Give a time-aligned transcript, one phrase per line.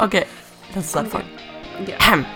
[0.00, 0.24] Okay,
[0.74, 1.28] das ist anfangen.
[1.86, 1.96] Ja.
[2.06, 2.24] Ham.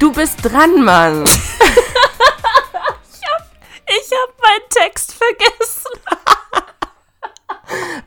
[0.00, 1.24] Du bist dran, Mann.
[3.94, 5.90] Ich habe meinen Text vergessen.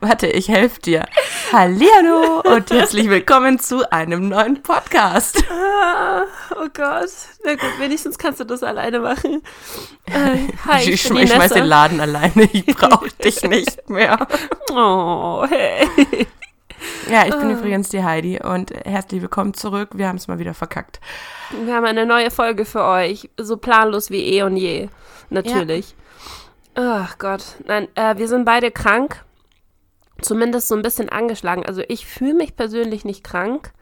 [0.00, 1.06] Warte, ich helfe dir.
[1.52, 5.44] Hallihallo und herzlich willkommen zu einem neuen Podcast.
[5.50, 6.22] Ah,
[6.56, 7.10] oh Gott.
[7.44, 9.42] Na gut, wenigstens kannst du das alleine machen.
[10.06, 12.48] Äh, hi, ich ich, ich schmeiß den Laden alleine.
[12.52, 14.26] Ich brauche dich nicht mehr.
[14.72, 16.26] Oh, hey.
[17.10, 17.52] Ja, ich bin Ah.
[17.52, 19.90] übrigens die Heidi und herzlich willkommen zurück.
[19.94, 21.00] Wir haben es mal wieder verkackt.
[21.64, 23.30] Wir haben eine neue Folge für euch.
[23.36, 24.88] So planlos wie eh und je.
[25.30, 25.94] Natürlich.
[26.74, 27.42] Ach Gott.
[27.66, 29.22] Nein, äh, wir sind beide krank.
[30.20, 31.66] Zumindest so ein bisschen angeschlagen.
[31.66, 33.72] Also ich fühle mich persönlich nicht krank,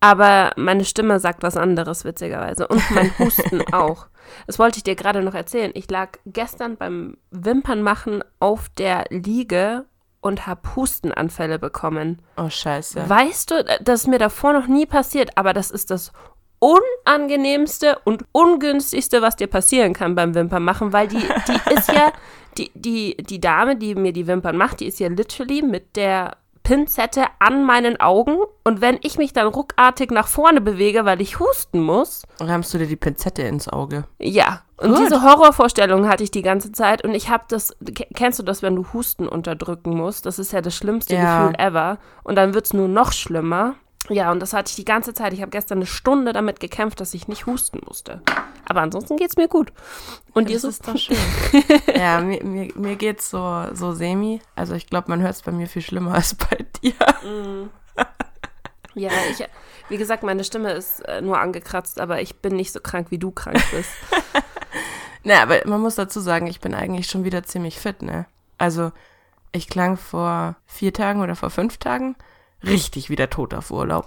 [0.00, 2.68] aber meine Stimme sagt was anderes, witzigerweise.
[2.68, 4.06] Und mein Husten auch.
[4.46, 5.70] Das wollte ich dir gerade noch erzählen.
[5.74, 9.84] Ich lag gestern beim Wimpernmachen auf der Liege
[10.20, 12.20] und habe Hustenanfälle bekommen.
[12.36, 13.08] Oh, scheiße.
[13.08, 16.12] Weißt du, das ist mir davor noch nie passiert, aber das ist das
[16.58, 22.12] unangenehmste und ungünstigste, was dir passieren kann beim Wimpernmachen, weil die, die ist ja,
[22.58, 26.36] die, die, die Dame, die mir die Wimpern macht, die ist ja literally mit der
[26.62, 31.38] Pinzette an meinen Augen und wenn ich mich dann ruckartig nach vorne bewege, weil ich
[31.38, 34.04] husten muss, Rammst du dir die Pinzette ins Auge?
[34.18, 34.62] ja.
[34.78, 35.04] Und Gut.
[35.06, 38.60] diese Horrorvorstellung hatte ich die ganze Zeit und ich habe das, ke- kennst du das,
[38.60, 40.26] wenn du Husten unterdrücken musst?
[40.26, 41.46] Das ist ja das schlimmste Ja.
[41.46, 41.96] Gefühl ever.
[42.24, 43.76] Und dann wird es nur noch schlimmer.
[44.08, 45.32] Ja, und das hatte ich die ganze Zeit.
[45.32, 48.22] Ich habe gestern eine Stunde damit gekämpft, dass ich nicht husten musste.
[48.64, 49.72] Aber ansonsten geht es mir gut.
[50.32, 51.16] Und dir Das ist doch schön.
[51.94, 54.40] ja, mir, mir, mir geht's so, so semi.
[54.54, 56.94] Also ich glaube, man hört es bei mir viel schlimmer als bei dir.
[58.94, 59.44] Ja, ich,
[59.88, 63.18] wie gesagt, meine Stimme ist äh, nur angekratzt, aber ich bin nicht so krank, wie
[63.18, 63.90] du krank bist.
[65.22, 68.26] Na, aber man muss dazu sagen, ich bin eigentlich schon wieder ziemlich fit, ne?
[68.58, 68.92] Also
[69.52, 72.16] ich klang vor vier Tagen oder vor fünf Tagen
[72.66, 74.06] richtig wieder tot auf Urlaub.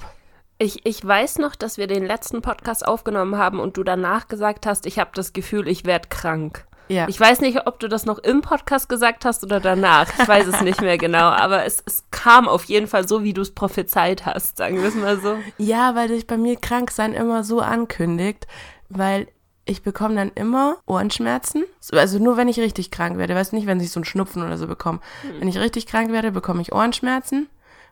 [0.58, 4.66] Ich, ich weiß noch, dass wir den letzten Podcast aufgenommen haben und du danach gesagt
[4.66, 6.66] hast, ich habe das Gefühl, ich werde krank.
[6.90, 7.08] Ja.
[7.08, 10.08] Ich weiß nicht, ob du das noch im Podcast gesagt hast oder danach.
[10.20, 13.32] Ich weiß es nicht mehr genau, aber es, es kam auf jeden Fall so, wie
[13.34, 15.38] du es prophezeit hast, sagen wir es mal so.
[15.60, 18.48] Ja, weil sich bei mir Kranksein immer so ankündigt,
[18.90, 19.28] weil
[19.66, 21.64] ich bekomme dann immer Ohrenschmerzen.
[21.80, 24.06] So, Also nur wenn ich richtig krank werde, weißt du nicht, wenn ich so einen
[24.06, 25.00] Schnupfen oder so bekomme.
[25.38, 27.48] Wenn ich richtig krank werde, bekomme ich Ohrenschmerzen.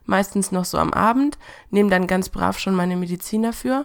[0.08, 1.36] Meistens noch so am Abend.
[1.70, 3.84] Nehme dann ganz brav schon meine Medizin dafür.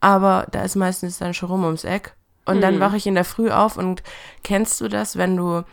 [0.00, 2.14] Aber da ist meistens dann schon rum ums Eck.
[2.46, 4.02] Und dann wache ich in der Früh auf und
[4.44, 5.64] kennst du das, wenn du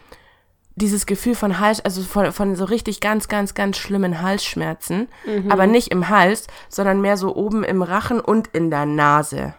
[0.76, 5.08] dieses Gefühl von Hals, also von, von so richtig ganz, ganz, ganz schlimmen Halsschmerzen,
[5.50, 9.54] aber nicht im Hals, sondern mehr so oben im Rachen und in der Nase.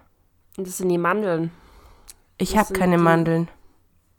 [0.59, 1.53] Und das sind die Mandeln.
[2.37, 3.49] Ich habe keine die- Mandeln.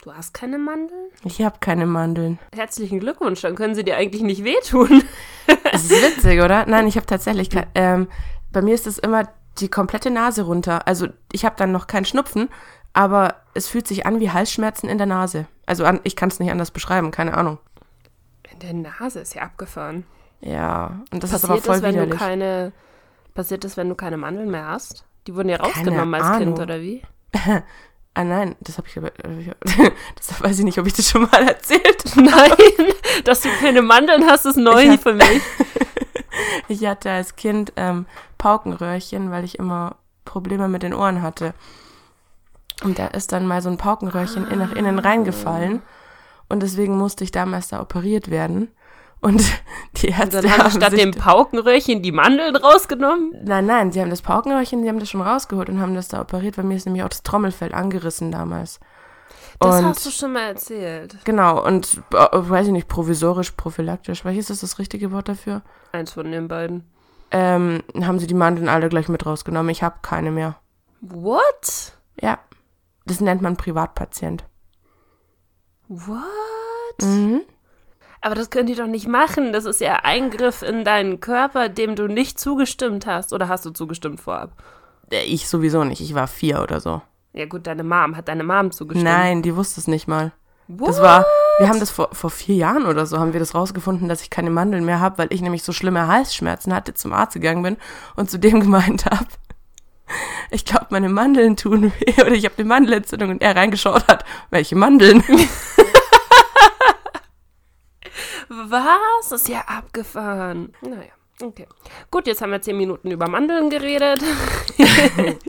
[0.02, 1.10] Du hast keine Mandeln?
[1.24, 2.38] Ich habe keine Mandeln.
[2.54, 5.02] Herzlichen Glückwunsch, dann können sie dir eigentlich nicht wehtun.
[5.72, 6.66] Es ist witzig, oder?
[6.66, 8.08] Nein, ich habe tatsächlich ähm,
[8.52, 9.28] bei mir ist es immer
[9.58, 10.86] die komplette Nase runter.
[10.86, 12.48] Also ich habe dann noch keinen Schnupfen,
[12.92, 15.46] aber es fühlt sich an wie Halsschmerzen in der Nase.
[15.66, 17.58] Also an, ich kann es nicht anders beschreiben, keine Ahnung.
[18.52, 20.04] In der Nase ist ja abgefahren.
[20.40, 22.18] Ja, und das ist aber Passiert voll das, wenn du widerlich.
[22.18, 22.72] keine,
[23.34, 25.06] passiert das, wenn du keine Mandeln mehr hast?
[25.26, 26.54] Die wurden ja rausgenommen als Ahnung.
[26.54, 27.02] Kind, oder wie?
[28.18, 29.52] Ah nein, das habe ich aber, äh,
[30.16, 32.50] das weiß ich nicht, ob ich das schon mal erzählt Nein,
[33.22, 35.40] dass du keine Mandeln hast, ist neu hab- für mich.
[36.68, 38.06] Ich hatte als Kind ähm,
[38.38, 41.54] Paukenröhrchen, weil ich immer Probleme mit den Ohren hatte.
[42.84, 45.82] Und da ist dann mal so ein Paukenröhrchen in, nach innen reingefallen.
[46.48, 48.68] Und deswegen musste ich damals da operiert werden.
[49.20, 49.42] Und
[49.96, 53.34] die Und Ärzte dann haben statt dem Paukenröhrchen die Mandeln rausgenommen.
[53.44, 56.20] Nein, nein, sie haben das Paukenröhrchen, sie haben das schon rausgeholt und haben das da
[56.20, 56.56] operiert.
[56.56, 58.80] Bei mir ist nämlich auch das Trommelfell angerissen damals.
[59.60, 61.16] Das und hast du schon mal erzählt.
[61.24, 65.62] genau, und äh, weiß ich nicht, provisorisch, prophylaktisch, welches ist das richtige Wort dafür?
[65.90, 66.84] Eins von den beiden.
[67.32, 69.70] Ähm, haben sie die Mandeln alle gleich mit rausgenommen.
[69.70, 70.56] Ich habe keine mehr.
[71.00, 71.92] What?
[72.20, 72.38] Ja,
[73.04, 74.44] das nennt man Privatpatient.
[75.88, 76.22] What?
[77.02, 77.42] Mhm.
[78.20, 79.52] Aber das können die doch nicht machen.
[79.52, 83.32] Das ist ja Eingriff in deinen Körper, dem du nicht zugestimmt hast.
[83.32, 84.52] Oder hast du zugestimmt vorab?
[85.10, 86.00] Äh, Ich sowieso nicht.
[86.00, 87.00] Ich war vier oder so.
[87.32, 88.16] Ja gut, deine Mom.
[88.16, 89.04] Hat deine Mom zugestimmt?
[89.04, 90.32] Nein, die wusste es nicht mal.
[90.66, 90.88] What?
[90.88, 91.24] Das war,
[91.58, 94.28] wir haben das vor, vor vier Jahren oder so, haben wir das rausgefunden, dass ich
[94.28, 97.76] keine Mandeln mehr habe, weil ich nämlich so schlimme Halsschmerzen hatte, zum Arzt gegangen bin
[98.16, 99.26] und zu dem gemeint habe,
[100.50, 104.24] ich glaube, meine Mandeln tun weh oder ich habe eine Mandelentzündung und er reingeschaut hat,
[104.50, 105.22] welche Mandeln?
[108.48, 109.28] Was?
[109.28, 110.72] Das ist ja abgefahren.
[110.80, 111.12] Naja,
[111.42, 111.66] okay.
[112.10, 114.22] Gut, jetzt haben wir zehn Minuten über Mandeln geredet.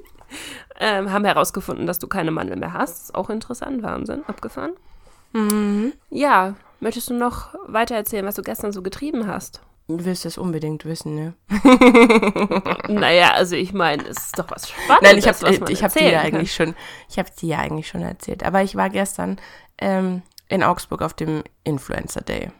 [0.81, 3.13] Ähm, haben herausgefunden, dass du keine Mandel mehr hast.
[3.13, 4.71] Auch interessant, Wahnsinn, abgefahren.
[5.33, 5.93] Mhm.
[6.09, 9.61] Ja, möchtest du noch weiter erzählen, was du gestern so getrieben hast?
[9.89, 11.33] Du willst es unbedingt wissen, ne?
[12.87, 15.01] Naja, also ich meine, es ist doch was Spannendes.
[15.01, 16.75] Nein, ich habe ich hab dir ja eigentlich schon,
[17.09, 18.43] ich habe dir ja eigentlich schon erzählt.
[18.43, 19.37] Aber ich war gestern
[19.79, 22.51] ähm, in Augsburg auf dem Influencer Day.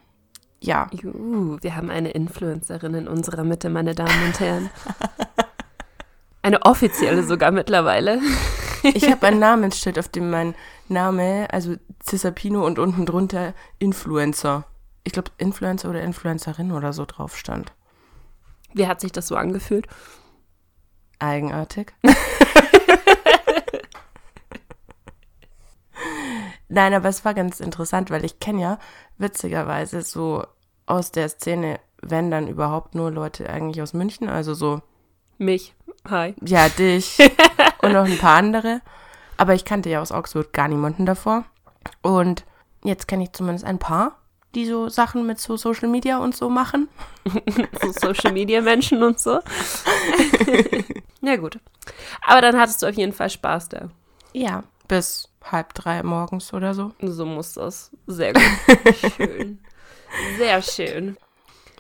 [0.62, 4.70] Ja, Juhu, wir haben eine Influencerin in unserer Mitte, meine Damen und Herren.
[6.42, 8.20] Eine offizielle sogar mittlerweile.
[8.84, 10.56] ich habe ein Namensschild, auf dem mein
[10.88, 14.66] Name, also Cisapino und unten drunter Influencer.
[15.04, 17.74] Ich glaube Influencer oder Influencerin oder so drauf stand.
[18.74, 19.88] Wie hat sich das so angefühlt?
[21.20, 21.94] Eigenartig.
[26.70, 28.80] Nein, aber es war ganz interessant, weil ich kenne ja
[29.18, 30.46] witzigerweise so
[30.86, 34.82] aus der Szene, wenn dann überhaupt nur Leute eigentlich aus München, also so,
[35.38, 35.76] Mich.
[36.08, 36.36] Hi.
[36.46, 37.18] ja, dich
[37.82, 38.82] und noch ein paar andere.
[39.38, 41.46] Aber ich kannte ja aus Augsburg gar niemanden davor.
[42.02, 42.46] Und
[42.84, 44.20] jetzt kenne ich zumindest ein paar,
[44.54, 46.90] die so Sachen mit so Social Media und so machen.
[47.82, 49.40] So Social Media Menschen und so.
[51.22, 51.60] ja, gut.
[52.26, 53.90] Aber dann hattest du auf jeden Fall Spaß da.
[54.34, 54.64] Ja.
[54.88, 56.92] Bis halb drei morgens oder so.
[57.02, 57.92] So muss das.
[58.08, 58.44] Sehr gut.
[59.16, 59.60] Schön.
[60.38, 61.18] Sehr schön.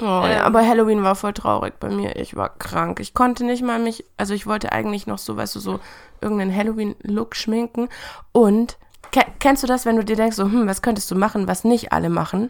[0.01, 0.41] Oh, ja, Ähm.
[0.43, 2.15] aber Halloween war voll traurig bei mir.
[2.15, 2.99] Ich war krank.
[2.99, 5.79] Ich konnte nicht mal mich, also ich wollte eigentlich noch so, weißt du, so
[6.21, 7.89] irgendeinen Halloween-Look schminken.
[8.31, 8.77] Und
[9.11, 11.63] ke kennst du das, wenn du dir denkst, so, hm, was könntest du machen, was
[11.65, 12.49] nicht alle machen?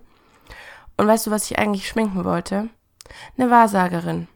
[0.98, 2.70] Und weißt du, was ich eigentlich schminken wollte?
[3.38, 4.28] Eine Wahrsagerin.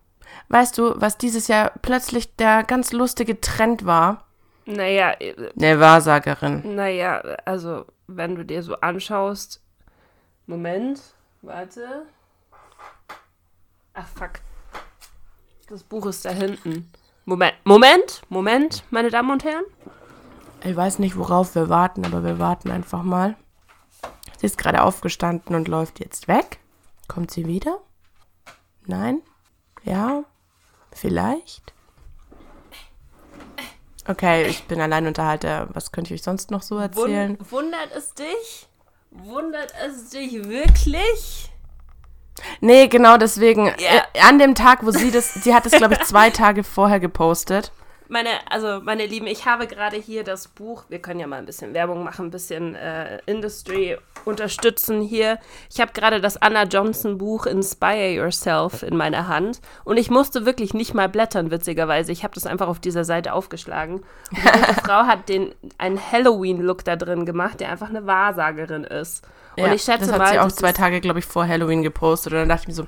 [0.49, 4.25] Weißt du, was dieses Jahr plötzlich der ganz lustige Trend war?
[4.65, 6.75] Naja, äh, Eine Wahrsagerin.
[6.75, 9.61] naja, also, wenn du dir so anschaust.
[10.47, 11.01] Moment,
[11.41, 12.03] warte.
[13.93, 14.31] Ach, fuck.
[15.67, 16.91] Das Buch ist da hinten.
[17.25, 19.63] Moment, Moment, Moment, meine Damen und Herren.
[20.63, 23.35] Ich weiß nicht, worauf wir warten, aber wir warten einfach mal.
[24.37, 26.59] Sie ist gerade aufgestanden und läuft jetzt weg.
[27.07, 27.79] Kommt sie wieder?
[28.85, 29.21] Nein?
[29.83, 30.23] Ja?
[30.91, 31.73] Vielleicht?
[34.07, 35.69] Okay, ich bin Alleinunterhalter.
[35.73, 37.37] Was könnte ich euch sonst noch so erzählen?
[37.39, 38.67] Wund wundert es dich?
[39.11, 41.49] Wundert es dich wirklich?
[42.61, 43.67] Nee, genau deswegen.
[43.67, 43.73] Ja.
[44.13, 46.99] Äh, an dem Tag, wo sie das, sie hat es, glaube ich, zwei Tage vorher
[46.99, 47.71] gepostet.
[48.09, 51.45] Meine, also meine Lieben, ich habe gerade hier das Buch, wir können ja mal ein
[51.45, 55.39] bisschen Werbung machen, ein bisschen äh, Industry unterstützen hier.
[55.69, 60.45] Ich habe gerade das Anna Johnson Buch Inspire Yourself in meiner Hand und ich musste
[60.45, 62.11] wirklich nicht mal blättern, witzigerweise.
[62.11, 63.95] Ich habe das einfach auf dieser Seite aufgeschlagen.
[63.95, 69.25] Und die Frau hat den, einen Halloween-Look da drin gemacht, der einfach eine Wahrsagerin ist.
[69.57, 71.83] Und Ja, ich schätze das hat mal, sie auch zwei Tage, glaube ich, vor Halloween
[71.83, 72.33] gepostet.
[72.33, 72.87] Und dann dachte ich mir so,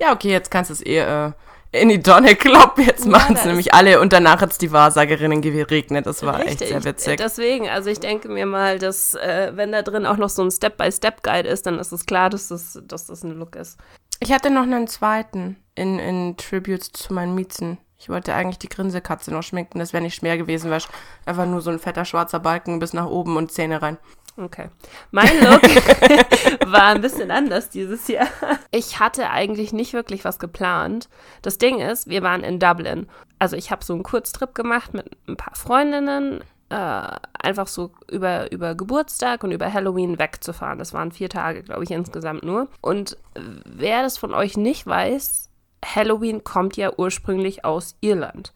[0.00, 1.32] ja, okay, jetzt kannst du es eh äh,
[1.72, 2.84] in die Tonne kloppen.
[2.84, 4.00] Jetzt Ja, machen es nämlich alle.
[4.00, 6.06] Und danach hat es die Wahrsagerinnen geregnet.
[6.06, 7.18] Das war echt sehr witzig.
[7.18, 10.50] Deswegen, also ich denke mir mal, dass äh, wenn da drin auch noch so ein
[10.50, 13.78] Step-by-Step-Guide ist, dann ist es klar, dass das, dass das ein Look ist.
[14.20, 17.78] Ich hatte noch einen zweiten in, in Tributes zu meinen Miezen.
[17.98, 19.78] Ich wollte eigentlich die Grinsekatze noch schminken.
[19.78, 20.82] Das wäre nicht schwer gewesen, weil
[21.24, 23.98] einfach nur so ein fetter schwarzer Balken bis nach oben und Zähne rein.
[24.36, 24.68] Okay.
[25.12, 25.62] Mein Look
[26.66, 28.28] war ein bisschen anders dieses Jahr.
[28.70, 31.08] Ich hatte eigentlich nicht wirklich was geplant.
[31.40, 33.08] Das Ding ist, wir waren in Dublin.
[33.38, 37.08] Also ich habe so einen Kurztrip gemacht mit ein paar Freundinnen, äh,
[37.40, 40.78] einfach so über, über Geburtstag und über Halloween wegzufahren.
[40.78, 42.68] Das waren vier Tage, glaube ich, insgesamt nur.
[42.82, 43.16] Und
[43.64, 45.48] wer das von euch nicht weiß,
[45.84, 48.52] Halloween kommt ja ursprünglich aus Irland.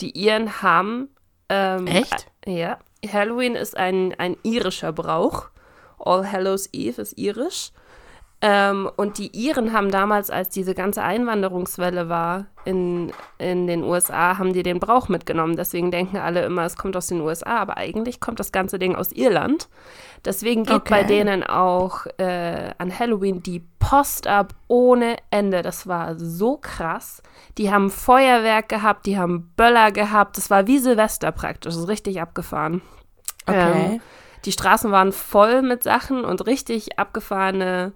[0.00, 1.08] Die Iren haben
[1.48, 2.26] ähm, Echt?
[2.46, 2.78] ja,
[3.12, 5.48] Halloween ist ein, ein irischer Brauch.
[5.98, 7.72] All Hallows Eve ist irisch.
[8.46, 14.36] Ähm, und die Iren haben damals, als diese ganze Einwanderungswelle war in, in den USA,
[14.36, 15.56] haben die den Brauch mitgenommen.
[15.56, 18.96] Deswegen denken alle immer, es kommt aus den USA, aber eigentlich kommt das ganze Ding
[18.96, 19.70] aus Irland.
[20.26, 20.90] Deswegen geht Okay.
[20.90, 25.62] bei denen auch äh, an Halloween die Post ab ohne Ende.
[25.62, 27.22] Das war so krass.
[27.56, 30.36] Die haben Feuerwerk gehabt, die haben Böller gehabt.
[30.36, 31.72] Das war wie Silvester praktisch.
[31.72, 32.82] Das ist richtig abgefahren.
[33.46, 33.92] Okay.
[33.94, 34.00] Ähm,
[34.44, 37.92] die Straßen waren voll mit Sachen und richtig abgefahrene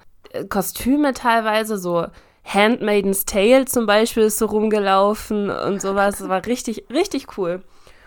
[0.49, 2.07] Kostüme teilweise, so
[2.45, 6.19] Handmaiden's Tale zum Beispiel ist so rumgelaufen und sowas.
[6.19, 7.63] Das war richtig, richtig cool.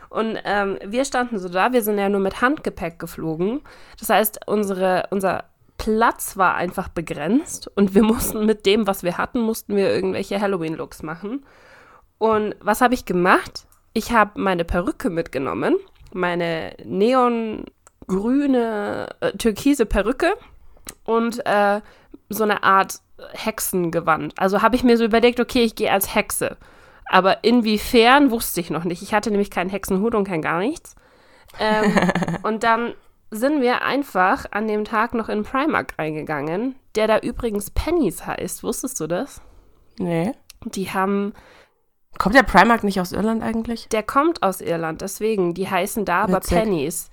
[0.10, 3.62] Und ähm, wir standen so da, wir sind ja nur mit Handgepäck geflogen.
[4.00, 5.46] Das heißt, unsere, unser
[5.78, 10.42] Platz war einfach begrenzt und wir mussten mit dem, was wir hatten, mussten wir irgendwelche
[10.42, 11.46] Halloween-Looks machen.
[12.18, 13.66] Und was habe ich gemacht?
[13.94, 15.78] Ich habe meine Perücke mitgenommen,
[16.14, 17.66] meine neongrüne,
[19.22, 20.34] äh, türkise Perücke
[21.04, 21.82] und äh,
[22.34, 23.00] so eine Art
[23.34, 24.34] Hexengewand.
[24.38, 26.58] Also habe ich mir so überlegt, okay, ich gehe als Hexe.
[27.06, 29.02] Aber inwiefern wusste ich noch nicht.
[29.02, 30.96] Ich hatte nämlich keinen Hexenhut und kein gar nichts.
[31.60, 31.94] Ähm,
[32.44, 32.94] und dann
[33.32, 38.64] sind wir einfach an dem Tag noch in Primark reingegangen, der da übrigens Pennies heißt.
[38.64, 39.42] Wusstest du das?
[39.98, 40.34] Nee.
[40.66, 41.34] Die haben.
[42.18, 43.88] Kommt der Primark nicht aus Irland eigentlich?
[43.90, 45.54] Der kommt aus Irland, deswegen.
[45.54, 46.58] Die heißen da aber Witzig.
[46.58, 47.10] Pennies.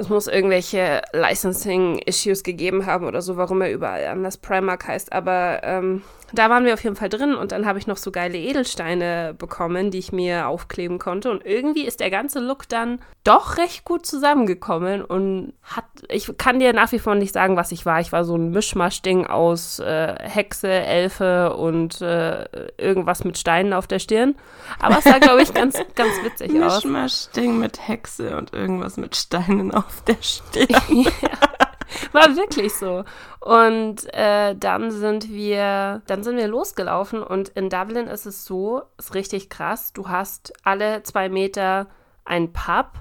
[0.00, 5.12] Es muss irgendwelche Licensing-Issues gegeben haben oder so, warum er überall anders Primark heißt.
[5.12, 8.10] Aber ähm, da waren wir auf jeden Fall drin und dann habe ich noch so
[8.10, 11.30] geile Edelsteine bekommen, die ich mir aufkleben konnte.
[11.30, 16.58] Und irgendwie ist der ganze Look dann doch recht gut zusammengekommen und hat, ich kann
[16.58, 18.00] dir nach wie vor nicht sagen, was ich war.
[18.00, 22.44] Ich war so ein Mischmasch-Ding aus äh, Hexe, Elfe und äh,
[22.78, 24.36] irgendwas mit Steinen auf der Stirn.
[24.78, 26.84] Aber es sah, glaube ich, ganz, ganz witzig aus.
[26.84, 30.66] Mischmasch-Ding mit Hexe und irgendwas mit Steinen auf der Stirn.
[30.68, 31.10] ja,
[32.12, 33.04] war wirklich so.
[33.40, 38.82] Und äh, dann sind wir, dann sind wir losgelaufen und in Dublin ist es so,
[38.98, 39.92] ist richtig krass.
[39.92, 41.88] Du hast alle zwei Meter
[42.24, 42.92] ein Pub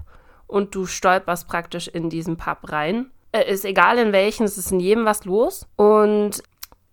[0.48, 3.12] und du stolperst praktisch in diesen Pub rein.
[3.32, 5.68] Äh, ist egal in welchen, es ist in jedem was los.
[5.76, 6.42] Und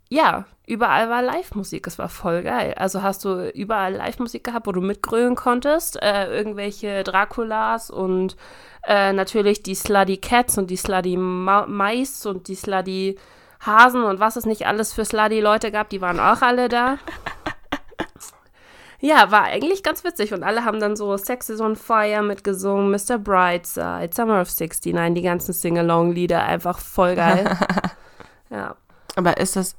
[0.09, 1.87] ja, überall war Live-Musik.
[1.87, 2.75] Es war voll geil.
[2.77, 6.03] Also hast du überall Live-Musik gehabt, wo du mitgrölen konntest.
[6.03, 8.37] Äh, irgendwelche Draculas und
[8.87, 13.19] äh, natürlich die Slutty Cats und die Slutty Ma Mais und die Slutty
[13.61, 16.99] Hasen und was es nicht alles für Slutty Leute gab, die waren auch alle da.
[19.01, 22.91] Ja, war eigentlich ganz witzig und alle haben dann so Sex is on Fire mitgesungen,
[22.91, 23.19] Mr.
[23.19, 27.57] Brightside, Summer of 69, die ganzen Sing-Along-Lieder, einfach voll geil.
[28.51, 28.75] ja.
[29.15, 29.77] Aber ist das,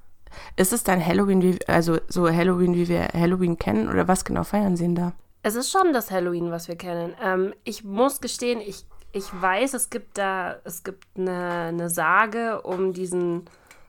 [0.56, 3.90] ist es dann Halloween, wie, also so Halloween, wie wir Halloween kennen?
[3.90, 5.14] Oder was genau feiern sie denn da?
[5.44, 7.14] Es ist schon das Halloween, was wir kennen.
[7.24, 12.62] Ähm, ich muss gestehen, ich, ich weiß, es gibt da, es gibt eine, eine Sage
[12.62, 13.46] um diesen,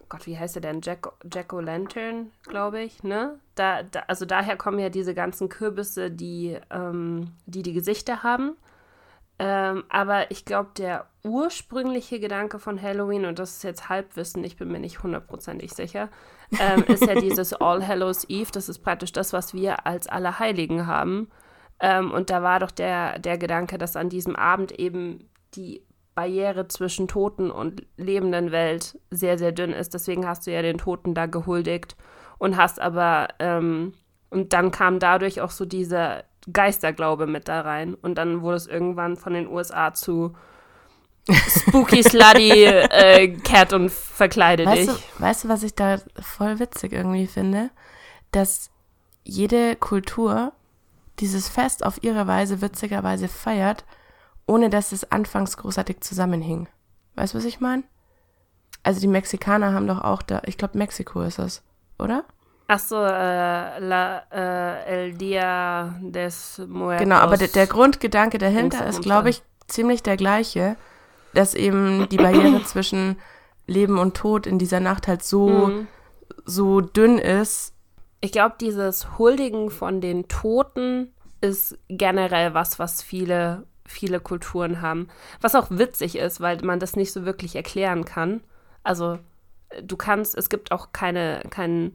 [0.08, 0.80] Gott, wie heißt der denn?
[0.82, 3.38] Jack, Jack O'Lantern, glaube ich, ne?
[3.54, 8.56] Da, da, also daher kommen ja diese ganzen Kürbisse, die ähm, die, die Gesichter haben.
[9.40, 14.56] Ähm, aber ich glaube, der ursprüngliche Gedanke von Halloween, und das ist jetzt Halbwissen, ich
[14.56, 16.08] bin mir nicht hundertprozentig sicher,
[16.58, 18.50] ähm, ist ja dieses All Hallows Eve.
[18.52, 21.28] Das ist praktisch das, was wir als Allerheiligen haben.
[21.80, 25.82] Ähm, und da war doch der, der Gedanke, dass an diesem Abend eben die
[26.14, 29.94] Barriere zwischen Toten und lebenden Welt sehr, sehr dünn ist.
[29.94, 31.96] Deswegen hast du ja den Toten da gehuldigt
[32.38, 33.92] und hast aber, ähm,
[34.30, 37.94] und dann kam dadurch auch so dieser Geisterglaube mit da rein.
[37.94, 40.34] Und dann wurde es irgendwann von den USA zu
[41.30, 44.88] Spooky Slutty äh, Cat und verkleide Weißt dich.
[44.88, 47.70] du, weißt du, was ich da voll witzig irgendwie finde?
[48.32, 48.70] Dass
[49.24, 50.52] jede Kultur
[51.20, 53.84] dieses Fest auf ihre Weise witzigerweise feiert,
[54.46, 56.68] ohne dass es anfangs großartig zusammenhing.
[57.14, 57.82] Weißt du, was ich meine?
[58.82, 61.62] Also die Mexikaner haben doch auch da, ich glaube Mexiko ist es,
[61.98, 62.24] oder?
[62.68, 67.02] Ach so, äh, la, äh, El Dia des Muertos.
[67.02, 70.76] Genau, aber der, der Grundgedanke dahinter ist, glaube ich, ziemlich der gleiche,
[71.34, 73.16] dass eben die Barriere zwischen
[73.66, 75.88] Leben und Tod in dieser Nacht halt so, Mhm.
[76.44, 77.74] so dünn ist.
[78.20, 85.08] Ich glaube, dieses Huldigen von den Toten ist generell was, was viele, viele Kulturen haben.
[85.40, 88.42] Was auch witzig ist, weil man das nicht so wirklich erklären kann.
[88.82, 89.18] Also,
[89.82, 91.92] du kannst, es gibt auch keine, keinen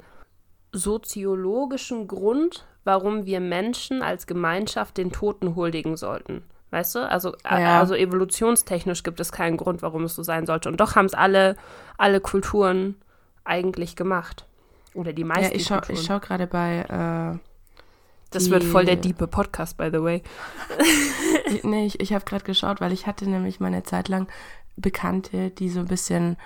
[0.72, 6.44] soziologischen Grund, warum wir Menschen als Gemeinschaft den Toten huldigen sollten.
[6.74, 7.08] Weißt du?
[7.08, 7.80] Also, Ja.
[7.80, 10.70] also evolutionstechnisch gibt es keinen Grund, warum es so sein sollte.
[10.70, 11.56] Und doch haben es alle,
[12.00, 12.96] alle Kulturen
[13.44, 14.48] eigentlich gemacht.
[14.96, 17.40] Oder die meisten Ja, ich schaue schau gerade bei,
[18.32, 20.24] Das wird voll der Die- diepe Podcast, by the way.
[21.46, 24.28] äh, nee, ich, ich habe gerade geschaut, weil ich hatte nämlich meine Zeit lang
[24.76, 26.38] Bekannte, die so ein bisschen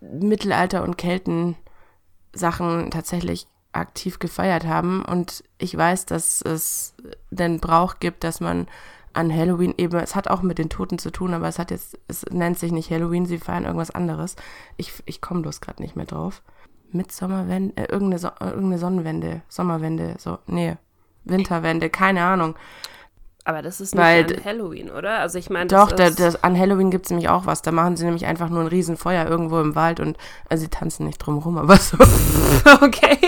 [0.00, 5.04] Mittelalter- und Kelten-Sachen tatsächlich aktiv gefeiert haben.
[5.04, 6.94] Und ich weiß, dass es
[7.30, 8.66] den Brauch gibt, dass man
[9.14, 11.98] an Halloween eben, es hat auch mit den Toten zu tun, aber es hat jetzt,
[12.08, 14.36] es nennt sich nicht Halloween, sie feiern irgendwas anderes.
[14.76, 16.42] Ich, ich komme bloß gerade nicht mehr drauf.
[16.92, 20.76] Mitsommerwende, äh, irgendeine, so äh, irgendeine Sonnenwende, Sommerwende, so, nee,
[21.24, 22.54] Winterwende, keine Ahnung.
[23.46, 25.18] Aber das ist Weil nicht d- an Halloween, oder?
[25.18, 27.60] Also ich meine, Doch, das das, an Halloween gibt es nämlich auch was.
[27.60, 30.16] Da machen sie nämlich einfach nur ein Riesenfeuer irgendwo im Wald und
[30.48, 31.98] also sie tanzen nicht drum rum, aber so.
[32.80, 33.18] okay.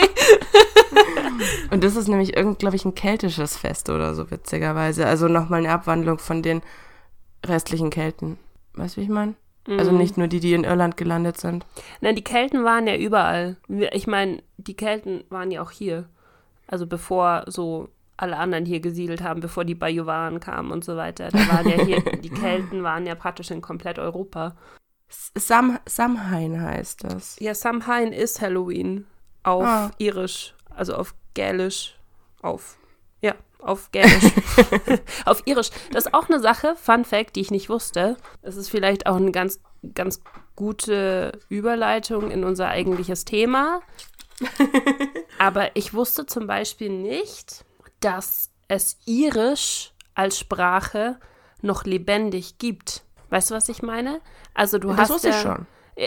[1.70, 5.06] Und das ist nämlich irgend, glaube ich, ein keltisches Fest oder so, witzigerweise.
[5.06, 6.62] Also nochmal eine Abwandlung von den
[7.44, 8.38] restlichen Kelten.
[8.74, 9.34] Weißt du, wie ich meine?
[9.68, 9.98] Also Mhm.
[9.98, 11.66] nicht nur die, die in Irland gelandet sind.
[12.00, 13.56] Nein, die Kelten waren ja überall.
[13.92, 16.08] Ich meine, die Kelten waren ja auch hier.
[16.68, 21.28] Also bevor so alle anderen hier gesiedelt haben, bevor die Bajuwaren kamen und so weiter.
[21.30, 24.56] Da waren ja hier, die Kelten waren ja praktisch in komplett Europa.
[25.08, 27.36] Sam, Samhain heißt das.
[27.40, 29.06] Ja, Samhain ist Halloween
[29.42, 29.90] auf Ah.
[29.98, 31.98] Irisch, also auf Gälisch,
[32.42, 32.76] auf,
[33.20, 34.32] ja, auf Gälisch.
[35.24, 35.70] auf Irisch.
[35.92, 38.16] Das ist auch eine Sache, Fun Fact, die ich nicht wusste.
[38.42, 39.60] Das ist vielleicht auch eine ganz,
[39.94, 40.20] ganz
[40.54, 43.80] gute Überleitung in unser eigentliches Thema.
[45.38, 47.64] Aber ich wusste zum Beispiel nicht,
[48.00, 51.18] dass es Irisch als Sprache
[51.62, 53.02] noch lebendig gibt.
[53.30, 54.20] Weißt du, was ich meine?
[54.54, 55.66] Also du Das hast wusste ja, ich schon.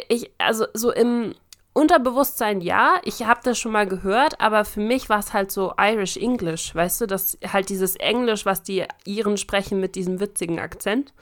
[0.10, 1.34] ich, also so im
[1.74, 5.74] Unterbewusstsein ja, ich habe das schon mal gehört, aber für mich war es halt so
[5.80, 10.60] Irish English, weißt du, das halt dieses Englisch, was die Iren sprechen mit diesem witzigen
[10.60, 11.14] Akzent,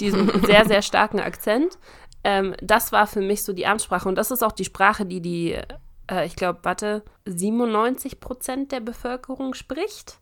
[0.00, 1.78] diesem sehr, sehr starken Akzent.
[2.22, 5.20] Ähm, das war für mich so die Amtssprache und das ist auch die Sprache, die
[5.20, 5.58] die,
[6.10, 10.18] äh, ich glaube, warte, 97 Prozent der Bevölkerung spricht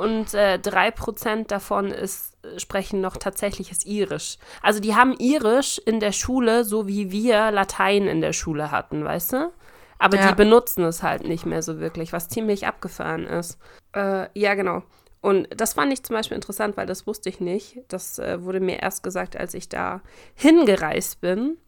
[0.00, 4.38] und äh, 3% davon ist, sprechen noch tatsächliches Irisch.
[4.62, 9.04] Also die haben Irisch in der Schule, so wie wir Latein in der Schule hatten,
[9.04, 9.52] weißt du?
[9.98, 10.28] Aber Ja.
[10.28, 13.58] die benutzen es halt nicht mehr so wirklich, was ziemlich abgefahren ist.
[13.94, 14.82] Äh, ja, genau.
[15.20, 17.76] Und das fand ich zum Beispiel interessant, weil das wusste ich nicht.
[17.88, 20.00] Das äh, wurde mir erst gesagt, als ich da
[20.34, 21.58] hingereist bin.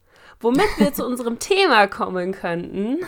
[0.41, 3.01] Womit wir zu unserem Thema kommen könnten.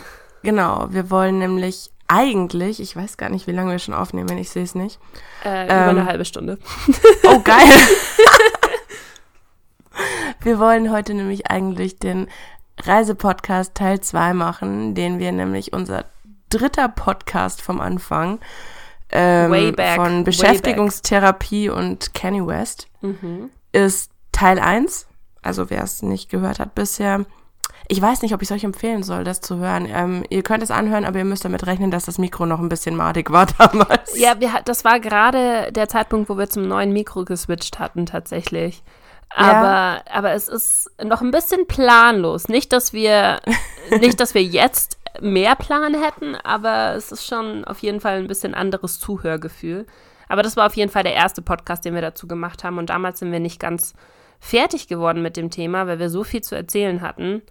[0.43, 4.49] Genau, wir wollen nämlich eigentlich, ich weiß gar nicht, wie lange wir schon aufnehmen, ich
[4.49, 4.99] sehe es nicht.
[5.43, 5.89] Äh, über Ähm.
[5.89, 6.57] eine halbe Stunde.
[7.23, 7.63] Oh, geil.
[10.41, 12.27] wir wollen heute nämlich eigentlich den
[12.81, 16.05] Reisepodcast Teil 2 machen, den wir nämlich unser
[16.49, 18.39] dritter Podcast vom Anfang
[19.11, 20.23] ähm, back, von.
[20.23, 23.49] Beschäftigungstherapie und Kanye West Mhm.
[23.71, 25.07] ist Teil 1.
[25.41, 27.25] Also wer es nicht gehört hat bisher.
[27.87, 29.87] Ich weiß nicht, ob ich es euch empfehlen soll, das zu hören.
[29.87, 32.69] Ähm, ihr könnt es anhören, aber ihr müsst damit rechnen, dass das Mikro noch ein
[32.69, 34.17] bisschen madig war damals.
[34.17, 38.83] Ja, wir, das war gerade der Zeitpunkt, wo wir zum neuen Mikro geswitcht hatten, tatsächlich.
[39.35, 42.47] Aber, aber es ist noch ein bisschen planlos.
[42.47, 43.39] Nicht, dass wir,
[43.99, 48.27] nicht, dass wir jetzt mehr Plan hätten, aber es ist schon auf jeden Fall ein
[48.27, 49.85] bisschen anderes Zuhörgefühl.
[50.27, 52.77] Aber das war auf jeden Fall der erste Podcast, den wir dazu gemacht haben.
[52.79, 53.93] Und damals sind wir nicht ganz
[54.39, 57.43] fertig geworden mit dem Thema, weil wir so viel zu erzählen hatten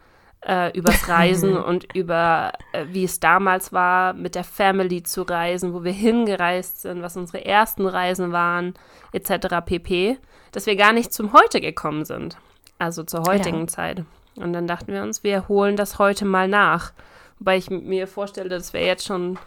[0.46, 5.72] äh, übers Reisen und über, äh, wie es damals war, mit der Family zu reisen,
[5.74, 8.74] wo wir hingereist sind, was unsere ersten Reisen waren,
[9.12, 9.64] etc.
[9.64, 10.18] pp.,
[10.52, 12.36] dass wir gar nicht zum Heute gekommen sind.
[12.78, 13.66] Also zur heutigen Ja.
[13.66, 14.04] Zeit.
[14.36, 16.92] Und dann dachten wir uns, wir holen das heute mal nach.
[17.38, 19.38] Wobei ich mir vorstelle, dass wir jetzt schon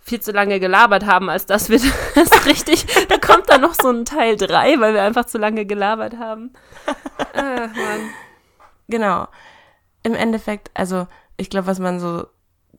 [0.00, 1.78] viel zu lange gelabert haben, als dass wir
[2.14, 2.86] das richtig.
[3.08, 6.52] Da kommt dann noch so ein Teil 3, weil wir einfach zu lange gelabert haben.
[7.34, 8.10] Ah, Mann.
[8.88, 9.26] Genau.
[10.02, 12.26] Im Endeffekt, also ich glaube, was man so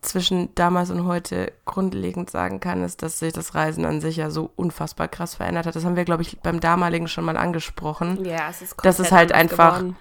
[0.02, 4.30] zwischen damals und heute grundlegend sagen kann, ist, dass sich das Reisen an sich ja
[4.30, 5.76] so unfassbar krass verändert hat.
[5.76, 8.24] Das haben wir, glaube ich, beim damaligen schon mal angesprochen.
[8.26, 9.96] Ja, es ist Das ist komplett halt einfach- geworden.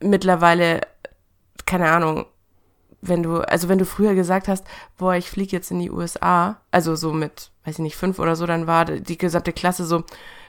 [0.00, 0.80] Mittlerweile,
[1.64, 2.26] keine Ahnung,
[3.00, 4.64] wenn du, also wenn du früher gesagt hast,
[4.98, 8.36] boah, ich fliege jetzt in die USA, also so mit, weiß ich nicht, fünf oder
[8.36, 10.04] so, dann war die gesamte Klasse so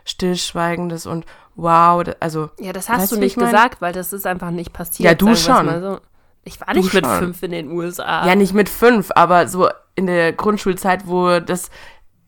[0.06, 4.52] stillschweigendes und wow, also Ja, das hast du nicht ich gesagt, weil das ist einfach
[4.52, 5.06] nicht passiert.
[5.10, 5.82] Ja, du schon.
[5.82, 6.00] so.
[6.46, 7.20] Ich war nicht Du mit schon.
[7.20, 8.26] fünf in den USA.
[8.28, 11.70] Ja, nicht mit fünf, aber so in der Grundschulzeit, wo das,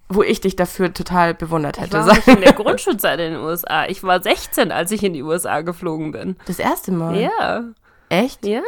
[0.08, 1.94] wo ich dich dafür total bewundert ich hätte.
[1.98, 3.86] war sag- nicht in der Grundschulzeit in den USA.
[3.88, 6.36] Ich war 16, als ich in die USA geflogen bin.
[6.46, 7.18] Das erste Mal.
[7.20, 7.64] Ja,
[8.10, 8.46] Echt?
[8.46, 8.62] ja.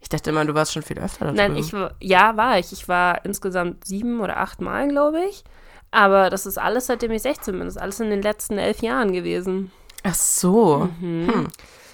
[0.00, 1.64] Ich dachte immer, du warst schon viel öfter da Nein, drüben.
[1.66, 2.72] ich war, ja, war ich.
[2.72, 5.42] Ich war insgesamt sieben oder acht Mal, glaube ich.
[5.90, 7.64] Aber das ist alles, seitdem ich 16 bin.
[7.64, 9.70] Das ist alles in den letzten elf Jahren gewesen.
[10.02, 10.88] Ach so.
[11.00, 11.48] Hm.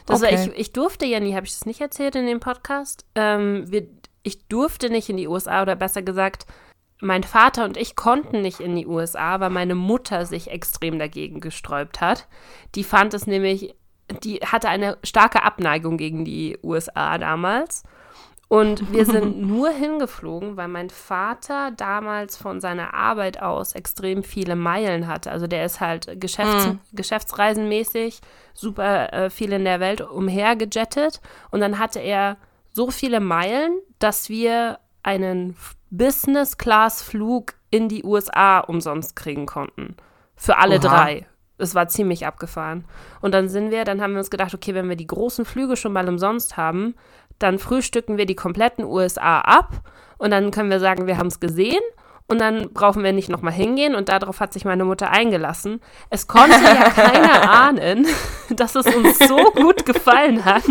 [0.06, 0.50] Das war, Okay.
[0.52, 3.04] ich, ich durfte ja nie, habe ich das nicht erzählt in dem Podcast?
[3.14, 3.86] Ähm, wir,
[4.22, 6.46] ich durfte nicht in die USA oder besser gesagt,
[7.00, 11.40] mein Vater und ich konnten nicht in die USA, weil meine Mutter sich extrem dagegen
[11.40, 12.26] gesträubt hat.
[12.74, 13.74] Die fand es nämlich,
[14.22, 17.82] die hatte eine starke Abneigung gegen die USA damals.
[18.48, 24.56] Und wir sind nur hingeflogen, weil mein Vater damals von seiner Arbeit aus extrem viele
[24.56, 25.30] Meilen hatte.
[25.30, 28.20] Also der ist halt Geschäfts geschäftsreisenmäßig
[28.52, 31.20] super äh, viel in der Welt umhergejettet.
[31.50, 32.36] Und dann hatte er
[32.72, 35.56] so viele Meilen, dass wir einen
[35.90, 39.96] Business-Class-Flug in die USA umsonst kriegen konnten.
[40.34, 40.88] Für alle Oha.
[40.88, 41.26] drei.
[41.56, 42.84] Es war ziemlich abgefahren.
[43.20, 45.76] Und dann sind wir, dann haben wir uns gedacht, okay, wenn wir die großen Flüge
[45.76, 46.96] schon mal umsonst haben,
[47.38, 49.82] dann frühstücken wir die kompletten USA ab
[50.18, 51.80] und dann können wir sagen, wir haben es gesehen
[52.26, 55.80] und dann brauchen wir nicht nochmal hingehen und darauf hat sich meine Mutter eingelassen.
[56.08, 58.06] Es konnte ja keiner ahnen,
[58.50, 60.64] dass es uns so gut gefallen hat,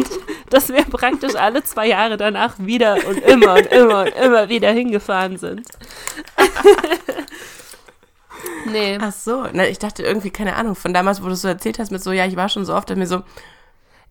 [0.49, 4.71] dass wir praktisch alle zwei Jahre danach wieder und immer und immer und immer wieder
[4.71, 5.67] hingefahren sind.
[8.71, 8.97] nee.
[8.99, 9.45] Ach so.
[9.54, 12.02] Na, ich dachte irgendwie, keine Ahnung, von damals, wo du es so erzählt hast, mit
[12.02, 13.21] so, ja, ich war schon so oft, dass mir so,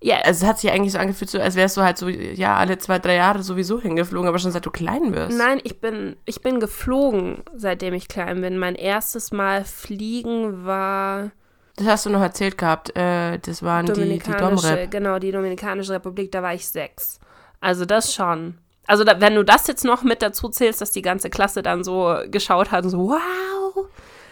[0.02, 2.56] Ja, Also es hat sich eigentlich so angefühlt, so, als wärst du halt so, ja,
[2.56, 5.38] alle zwei, drei Jahre sowieso hingeflogen, aber schon seit du klein wirst.
[5.38, 8.58] Nein, ich bin, ich bin geflogen, seitdem ich klein bin.
[8.58, 11.30] Mein erstes Mal fliegen war
[11.76, 12.96] Das hast du noch erzählt gehabt.
[12.96, 14.90] Äh, das waren die, die Dominikanische, Domrep.
[14.90, 17.20] genau, die Dominikanische Republik, da war ich sechs.
[17.60, 18.58] Also das schon.
[18.88, 21.84] Also da, wenn du das jetzt noch mit dazu zählst, dass die ganze Klasse dann
[21.84, 23.86] so geschaut hat und so, wow.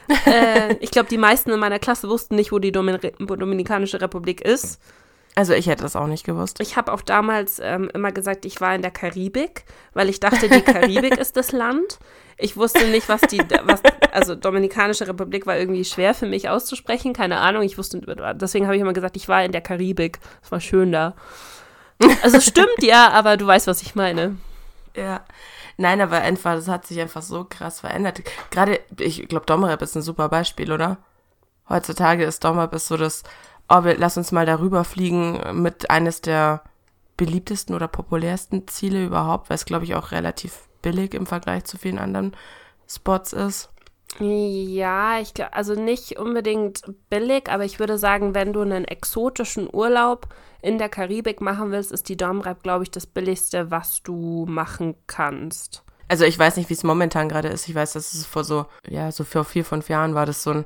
[0.26, 4.40] äh, ich glaube, die meisten in meiner Klasse wussten nicht, wo die Domin Dominikanische Republik
[4.40, 4.80] ist.
[5.40, 6.60] Also ich hätte das auch nicht gewusst.
[6.60, 10.50] Ich habe auch damals ähm, immer gesagt, ich war in der Karibik, weil ich dachte,
[10.50, 11.98] die Karibik ist das Land.
[12.36, 13.80] Ich wusste nicht, was die, was,
[14.12, 17.62] also Dominikanische Republik war irgendwie schwer für mich auszusprechen, keine Ahnung.
[17.62, 18.02] Ich wusste,
[18.34, 20.18] deswegen habe ich immer gesagt, ich war in der Karibik.
[20.42, 21.14] Es war schön da.
[22.22, 24.36] Also es stimmt ja, aber du weißt, was ich meine.
[24.94, 25.24] Ja.
[25.78, 28.20] Nein, aber einfach, das hat sich einfach so krass verändert.
[28.50, 30.98] Gerade, ich glaube, Domrep ist ein super Beispiel, oder?
[31.66, 33.22] Heutzutage ist Domrep ist so das,
[33.70, 36.62] oh, wir, lass uns mal darüber fliegen mit eines der
[37.16, 41.78] beliebtesten oder populärsten Ziele überhaupt, weil es, glaube ich, auch relativ billig im Vergleich zu
[41.78, 42.36] vielen anderen
[42.86, 43.70] Spots ist.
[44.18, 49.68] Ja, ich glaube, also nicht unbedingt billig, aber ich würde sagen, wenn du einen exotischen
[49.72, 50.28] Urlaub
[50.62, 54.96] in der Karibik machen willst, ist die Domrep, glaube ich, das billigste, was du machen
[55.06, 55.84] kannst.
[56.08, 57.68] Also ich weiß nicht, wie es momentan gerade ist.
[57.68, 60.50] Ich weiß, dass es vor so, ja, so vor vier, fünf Jahren war das so
[60.50, 60.64] ein,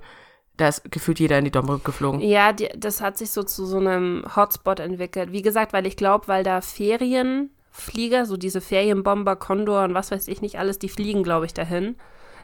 [0.56, 2.20] da ist gefühlt jeder in die Domrep geflogen.
[2.20, 5.32] Ja, die, das hat sich so zu so einem Hotspot entwickelt.
[5.32, 10.28] Wie gesagt, weil ich glaube, weil da Ferienflieger, so diese Ferienbomber, Condor und was weiß
[10.28, 11.96] ich nicht alles, die fliegen, glaube ich, dahin.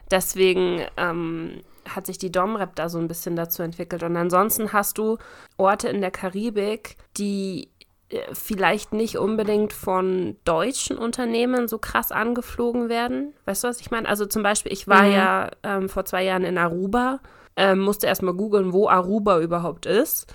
[0.09, 4.03] Deswegen ähm, hat sich die Domrep da so ein bisschen dazu entwickelt.
[4.03, 5.17] Und ansonsten hast du
[5.57, 7.69] Orte in der Karibik, die
[8.09, 13.33] äh, vielleicht nicht unbedingt von deutschen Unternehmen so krass angeflogen werden.
[13.45, 14.09] Weißt du, was ich meine?
[14.09, 15.11] Also zum Beispiel, ich war Mhm.
[15.13, 17.21] ja ähm, vor zwei Jahren in Aruba,
[17.55, 20.33] ähm, musste erstmal googeln, wo Aruba überhaupt ist.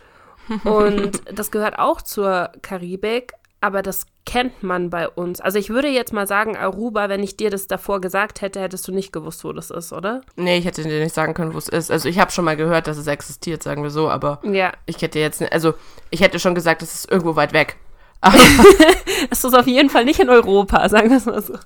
[0.65, 5.41] Und das gehört auch zur Karibik, aber das kennt man bei uns.
[5.41, 8.87] Also ich würde jetzt mal sagen, Aruba, wenn ich dir das davor gesagt hätte, hättest
[8.87, 10.21] du nicht gewusst, wo das ist, oder?
[10.35, 11.91] Nee, ich hätte dir nicht sagen können, wo es ist.
[11.91, 15.01] Also ich habe schon mal gehört, dass es existiert, sagen wir so, aber Ja, ich
[15.01, 15.75] hätte jetzt, also
[16.11, 17.77] ich hätte schon gesagt, es ist irgendwo weit weg.
[19.31, 21.55] es ist auf jeden Fall nicht in Europa, sagen wir es mal so.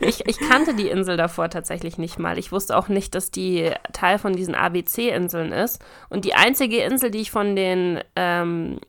[0.00, 2.38] Ich, ich kannte die Insel davor tatsächlich nicht mal.
[2.38, 5.80] Ich wusste auch nicht, dass die Teil von diesen ABC-Inseln ist.
[6.08, 8.80] Und die einzige Insel, die ich von den, ähm,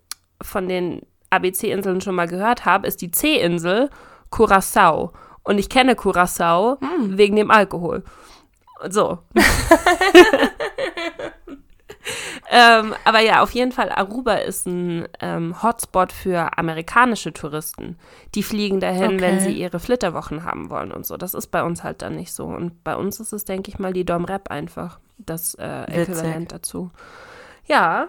[0.41, 3.89] von den ABC-Inseln schon mal gehört habe, ist die C-Insel
[4.29, 5.13] Curacao.
[5.43, 8.03] Und ich kenne Curacao wegen dem Alkohol.
[8.89, 9.19] So.
[12.49, 17.97] ähm, aber ja, auf jeden Fall, Aruba ist ein ähm, Hotspot für amerikanische Touristen.
[18.35, 19.39] Die fliegen dahin, wenn Okay.
[19.39, 21.17] sie ihre Flitterwochen haben wollen und so.
[21.17, 22.45] Das ist bei uns halt dann nicht so.
[22.45, 25.83] Und bei uns ist es, denke ich mal, die Dom Rep einfach das äh.
[25.83, 26.91] Äquivalent dazu.
[27.67, 28.07] Ja,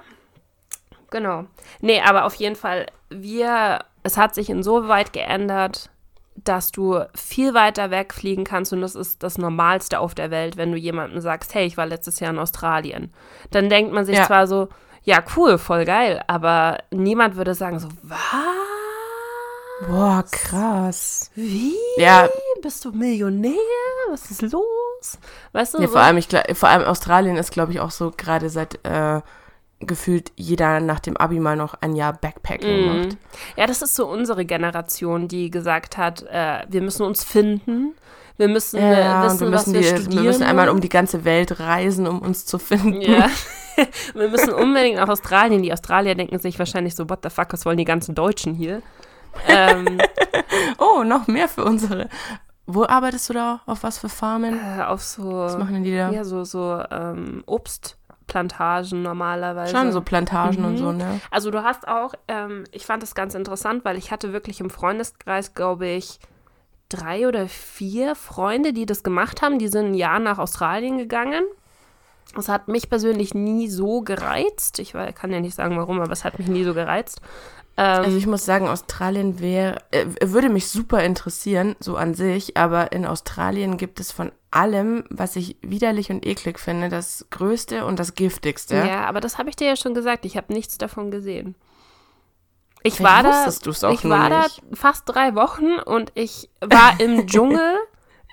[1.11, 1.45] genau.
[1.81, 5.91] Nee, aber auf jeden Fall, wir, es hat sich insoweit geändert,
[6.37, 10.73] dass du viel weiter wegfliegen kannst und das ist das Normalste auf der Welt, wenn
[10.73, 13.13] du jemandem sagst, hey, ich war letztes Jahr in Australien.
[13.51, 14.27] Dann denkt man sich Ja.
[14.27, 14.69] zwar so,
[15.05, 18.19] ja, cool, voll geil, aber niemand würde sagen so, was?
[19.89, 21.31] Boah, krass.
[21.35, 21.75] Wie?
[21.97, 22.29] Ja,
[22.63, 23.55] Bist du Millionär?
[24.11, 25.19] Was ist los?
[25.53, 28.13] Weißt du, ja so, vor allem, ich, vor allem Australien ist, glaube ich, auch so
[28.17, 29.21] gerade seit äh,
[29.87, 32.99] gefühlt jeder nach dem Abi mal noch ein Jahr Backpacking Mhm.
[33.03, 33.17] macht.
[33.57, 37.95] Ja, das ist so unsere Generation, die gesagt hat, äh, wir müssen uns finden,
[38.37, 40.13] wir müssen äh, Ja, wissen, wir müssen, was wir die, studieren.
[40.13, 43.01] wir müssen einmal um die ganze Welt reisen, um uns zu finden.
[43.03, 43.29] Ja.
[44.15, 45.63] wir müssen unbedingt nach Australien.
[45.63, 48.83] Die Australier denken sich wahrscheinlich so, what the fuck, was wollen die ganzen Deutschen hier?
[49.49, 49.99] ähm,
[50.79, 52.09] Oh, noch mehr für unsere.
[52.67, 53.61] Wo arbeitest du da?
[53.67, 54.59] Auf was für Farmen?
[54.79, 56.11] äh, auf so, Was machen die da?
[56.11, 57.43] ja, so, so ähm,
[58.33, 59.77] Obstplantagen normalerweise.
[59.77, 60.79] Schon so Plantagen und Mhm.
[60.79, 61.21] so, ne?
[61.31, 64.71] Also du hast auch, ähm, ich fand das ganz interessant, weil ich hatte wirklich im
[64.71, 66.19] Freundeskreis, glaube ich,
[66.89, 69.59] drei oder vier Freunde, die das gemacht haben.
[69.59, 71.45] Die sind ein Jahr nach Australien gegangen.
[72.35, 74.79] Das hat mich persönlich nie so gereizt.
[74.79, 77.21] Ich kann ja nicht sagen, warum, aber es hat mich nie so gereizt.
[77.77, 82.57] Ähm, Also ich muss sagen, Australien wäre, äh, würde mich super interessieren, so an sich,
[82.57, 87.87] aber in Australien gibt es von allem, was ich widerlich und eklig finde, das Größte
[87.87, 88.77] und das Giftigste.
[88.77, 89.05] ja.
[89.07, 90.25] aber das habe ich dir ja schon gesagt.
[90.25, 91.55] Ich habe nichts davon gesehen.
[92.83, 94.63] Ich Vielleicht war da, ich war nicht.
[94.71, 97.77] da fast drei Wochen und ich war im Dschungel,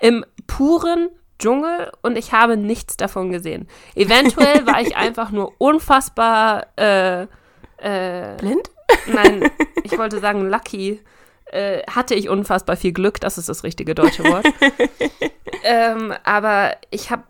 [0.00, 3.68] im puren Dschungel und ich habe nichts davon gesehen.
[3.94, 7.22] Eventuell war ich einfach nur unfassbar, äh,
[7.78, 8.70] äh, Blind?
[9.06, 9.50] Nein,
[9.82, 11.00] ich wollte sagen lucky.
[11.46, 14.46] Äh, hatte ich unfassbar viel Glück, das ist das richtige deutsche Wort.
[15.64, 17.24] ähm, aber ich habe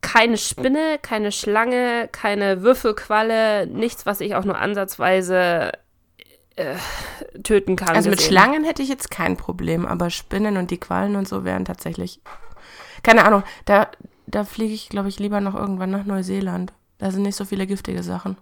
[0.00, 5.72] keine Spinne, keine Schlange, keine Würfelqualle, nichts, was ich auch nur ansatzweise
[6.56, 6.74] äh,
[7.42, 7.96] töten kann.
[7.96, 8.32] Also mit gesehen.
[8.32, 12.20] Schlangen hätte ich jetzt kein Problem, aber Spinnen und die Quallen und so wären tatsächlich.
[13.02, 13.88] Keine Ahnung, da,
[14.26, 16.72] da fliege ich, glaube ich, lieber noch irgendwann nach Neuseeland.
[16.98, 18.36] Da sind nicht so viele giftige Sachen.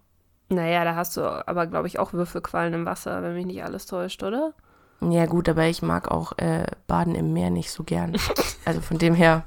[0.49, 3.87] Naja, da hast du aber, glaube ich, auch Würfelquallen im Wasser, wenn mich nicht alles
[3.87, 4.53] täuscht, oder?
[5.01, 8.17] Ja, gut, aber ich mag auch äh, Baden im Meer nicht so gern.
[8.65, 9.43] Also von dem her.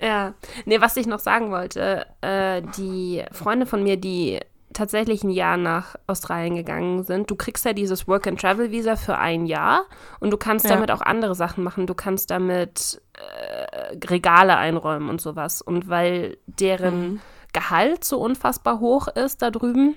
[0.00, 0.32] Ja.
[0.64, 4.40] Nee, was ich noch sagen wollte, äh, die Freunde von mir, die
[4.72, 9.82] tatsächlich ein Jahr nach Australien gegangen sind, du kriegst ja dieses Work-and-Travel-Visa für ein Jahr
[10.20, 10.72] und du kannst Ja.
[10.74, 11.86] damit auch andere Sachen machen.
[11.86, 15.60] Du kannst damit äh, Regale einräumen und sowas.
[15.62, 17.20] Und weil deren
[17.54, 19.96] Gehalt so unfassbar hoch ist da drüben,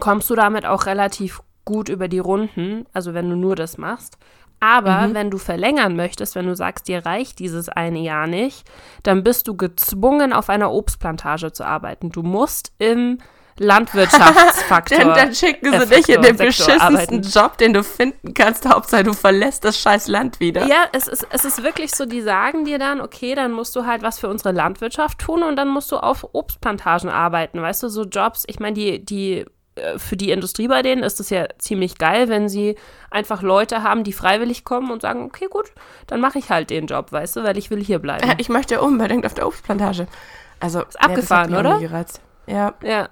[0.00, 4.16] kommst du damit auch relativ gut über die Runden, also wenn du nur das machst.
[4.58, 8.66] Aber wenn du verlängern möchtest, wenn du sagst, dir reicht dieses eine Jahr nicht,
[9.02, 12.10] dann bist du gezwungen, auf einer Obstplantage zu arbeiten.
[12.10, 13.18] Du musst im
[13.58, 14.98] Landwirtschaftsfaktor.
[14.98, 17.22] Dann, dann schicken sie dich in den Sektor beschissensten arbeiten.
[17.22, 18.68] Job, den du finden kannst.
[18.68, 20.66] Hauptsache, du verlässt das scheiß Land wieder.
[20.66, 23.86] Ja, es ist, es ist wirklich so, die sagen dir dann, okay, dann musst du
[23.86, 27.60] halt was für unsere Landwirtschaft tun und dann musst du auf Obstplantagen arbeiten.
[27.60, 29.44] Weißt du, so Jobs, ich meine, die, die,
[29.76, 32.76] äh, für die Industrie bei denen ist es ja ziemlich geil, wenn sie
[33.10, 35.66] einfach Leute haben, die freiwillig kommen und sagen, okay, gut,
[36.06, 38.28] dann mache ich halt den Job, weißt du, weil ich will hier bleiben.
[38.28, 40.06] Äh, Ich möchte unbedingt auf der Obstplantage.
[40.60, 41.80] Also, ist abgefahren, oder?
[42.46, 42.74] Ja.
[42.82, 43.08] Ja.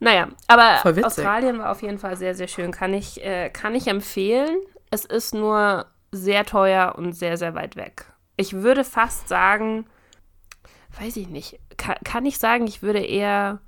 [0.00, 0.80] Naja, aber.
[1.04, 2.70] Australien war auf jeden Fall sehr, sehr schön.
[2.70, 4.58] Kann ich, äh, kann ich empfehlen.
[4.90, 8.06] Es ist nur sehr teuer und sehr, sehr weit weg.
[8.36, 9.86] Ich würde fast sagen,
[11.00, 13.60] weiß ich nicht, kann, kann ich sagen, ich würde eher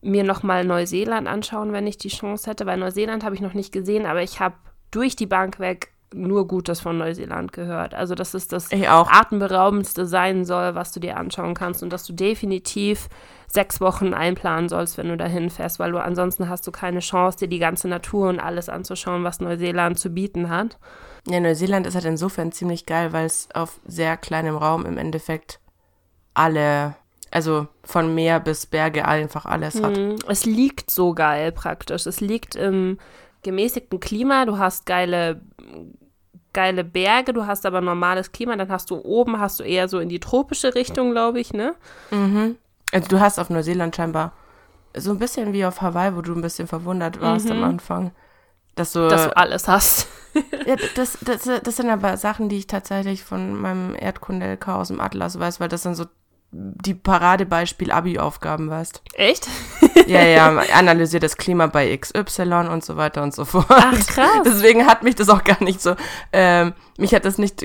[0.00, 3.72] mir nochmal Neuseeland anschauen, wenn ich die Chance hätte, weil Neuseeland habe ich noch nicht
[3.72, 4.54] gesehen, aber ich habe
[4.90, 7.94] durch die Bank weg nur Gutes von Neuseeland gehört.
[7.94, 12.12] Also, dass es das atemberaubendste sein soll, was du dir anschauen kannst und dass du
[12.12, 13.08] definitiv
[13.46, 17.38] sechs Wochen einplanen sollst, wenn du dahin fährst, weil du ansonsten hast du keine Chance,
[17.38, 20.78] dir die ganze Natur und alles anzuschauen, was Neuseeland zu bieten hat.
[21.26, 25.58] Ja, Neuseeland ist halt insofern ziemlich geil, weil es auf sehr kleinem Raum im Endeffekt
[26.34, 26.96] alle,
[27.30, 29.96] also von Meer bis Berge einfach alles hat.
[29.96, 30.16] Mhm.
[30.28, 32.06] Es liegt so geil praktisch.
[32.06, 32.98] Es liegt im
[33.42, 34.44] gemäßigten Klima.
[34.44, 35.40] Du hast geile,
[36.52, 38.56] geile Berge, du hast aber normales Klima.
[38.56, 41.74] Dann hast du oben, hast du eher so in die tropische Richtung, glaube ich, ne?
[42.94, 44.32] Also du hast auf Neuseeland scheinbar
[44.96, 48.12] so ein bisschen wie auf Hawaii, wo du ein bisschen verwundert warst am Anfang.
[48.76, 50.08] Dass du, Dass du alles hast.
[50.66, 55.00] ja, das, das, das sind aber Sachen, die ich tatsächlich von meinem Erdkunde-LK aus dem
[55.00, 56.06] Atlas weiß, weil das sind so
[56.50, 59.02] die Paradebeispiel-Abi-Aufgaben, weißt.
[59.14, 59.48] Echt?
[60.06, 63.66] Ja, ja, analysiert das Klima bei XY und so weiter und so fort.
[63.68, 64.28] Ach, krass.
[64.44, 65.96] Deswegen hat mich das auch gar nicht so,
[66.32, 67.64] ähm, mich hat das nicht,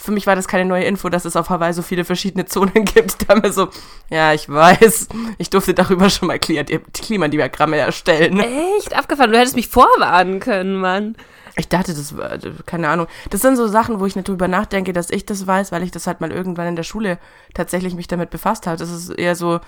[0.00, 2.84] für mich war das keine neue Info, dass es auf Hawaii so viele verschiedene Zonen
[2.84, 3.28] gibt.
[3.28, 3.68] Da mir so,
[4.10, 5.08] ja, ich weiß,
[5.38, 8.38] ich durfte darüber schon mal Kli- Klimadiagramme erstellen.
[8.40, 8.94] Echt?
[8.94, 9.32] Abgefahren.
[9.32, 11.16] Du hättest mich vorwarnen können, Mann.
[11.56, 13.08] Ich dachte, das war, keine Ahnung.
[13.30, 15.90] Das sind so Sachen, wo ich nicht drüber nachdenke, dass ich das weiß, weil ich
[15.90, 17.18] das halt mal irgendwann in der Schule
[17.54, 18.76] tatsächlich mich damit befasst habe.
[18.76, 19.58] Das ist eher so,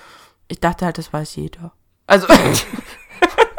[0.46, 1.72] ich dachte halt, das weiß jeder.
[2.06, 2.28] Also,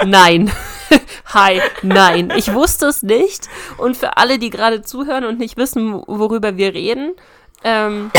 [0.06, 0.52] Nein.
[1.34, 2.32] Hi, nein.
[2.36, 3.48] Ich wusste es nicht.
[3.78, 7.14] Und für alle, die gerade zuhören und nicht wissen, worüber wir reden,
[7.64, 8.12] ähm,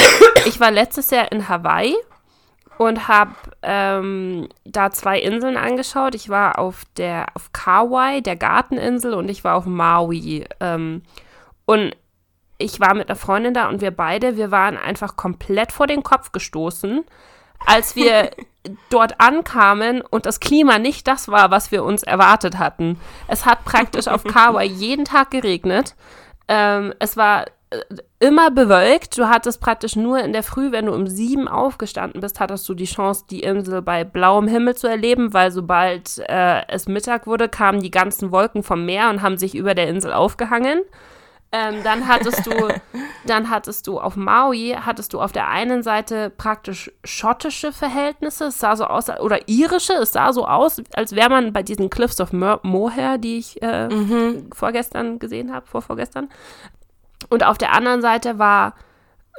[0.46, 1.94] ich war letztes Jahr in Hawaii
[2.78, 6.14] und habe ähm, da zwei Inseln angeschaut.
[6.14, 10.46] Ich war auf der auf Kauai, der Garteninsel, und ich war auf Maui.
[10.60, 11.02] Ähm,
[11.66, 11.94] und
[12.58, 16.02] ich war mit einer Freundin da und wir beide, wir waren einfach komplett vor den
[16.02, 17.04] Kopf gestoßen,
[17.66, 18.30] als wir
[18.90, 22.98] dort ankamen und das Klima nicht das war, was wir uns erwartet hatten.
[23.28, 25.94] Es hat praktisch auf Kauai jeden Tag geregnet.
[26.48, 27.80] Ähm, es war äh,
[28.20, 29.18] immer bewölkt.
[29.18, 32.74] Du hattest praktisch nur in der Früh, wenn du um sieben aufgestanden bist, hattest du
[32.74, 37.48] die Chance, die Insel bei blauem Himmel zu erleben, weil sobald äh, es Mittag wurde,
[37.48, 40.82] kamen die ganzen Wolken vom Meer und haben sich über der Insel aufgehangen.
[41.54, 42.50] Ähm, dann hattest du,
[43.26, 48.58] dann hattest du auf Maui, hattest du auf der einen Seite praktisch schottische Verhältnisse, es
[48.58, 52.20] sah so aus, oder irische, es sah so aus, als wäre man bei diesen Cliffs
[52.22, 53.88] of Mo Moher, die ich äh,
[54.54, 56.30] vorgestern gesehen habe, vorvorgestern.
[57.28, 58.74] Und auf der anderen Seite war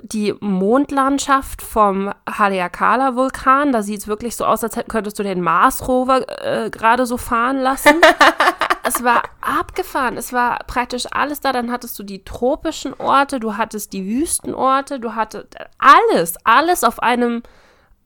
[0.02, 3.72] die Mondlandschaft vom Haleakala-Vulkan.
[3.72, 7.58] Da sieht es wirklich so aus, als könntest du den Mars-Rover äh, gerade so fahren
[7.58, 7.96] lassen.
[8.84, 10.18] es war abgefahren.
[10.18, 11.52] Es war praktisch alles da.
[11.54, 17.02] Dann hattest du die tropischen Orte, du hattest die Wüstenorte, du hattest alles, alles auf
[17.02, 17.44] einem,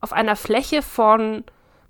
[0.00, 1.42] auf einer Fläche von,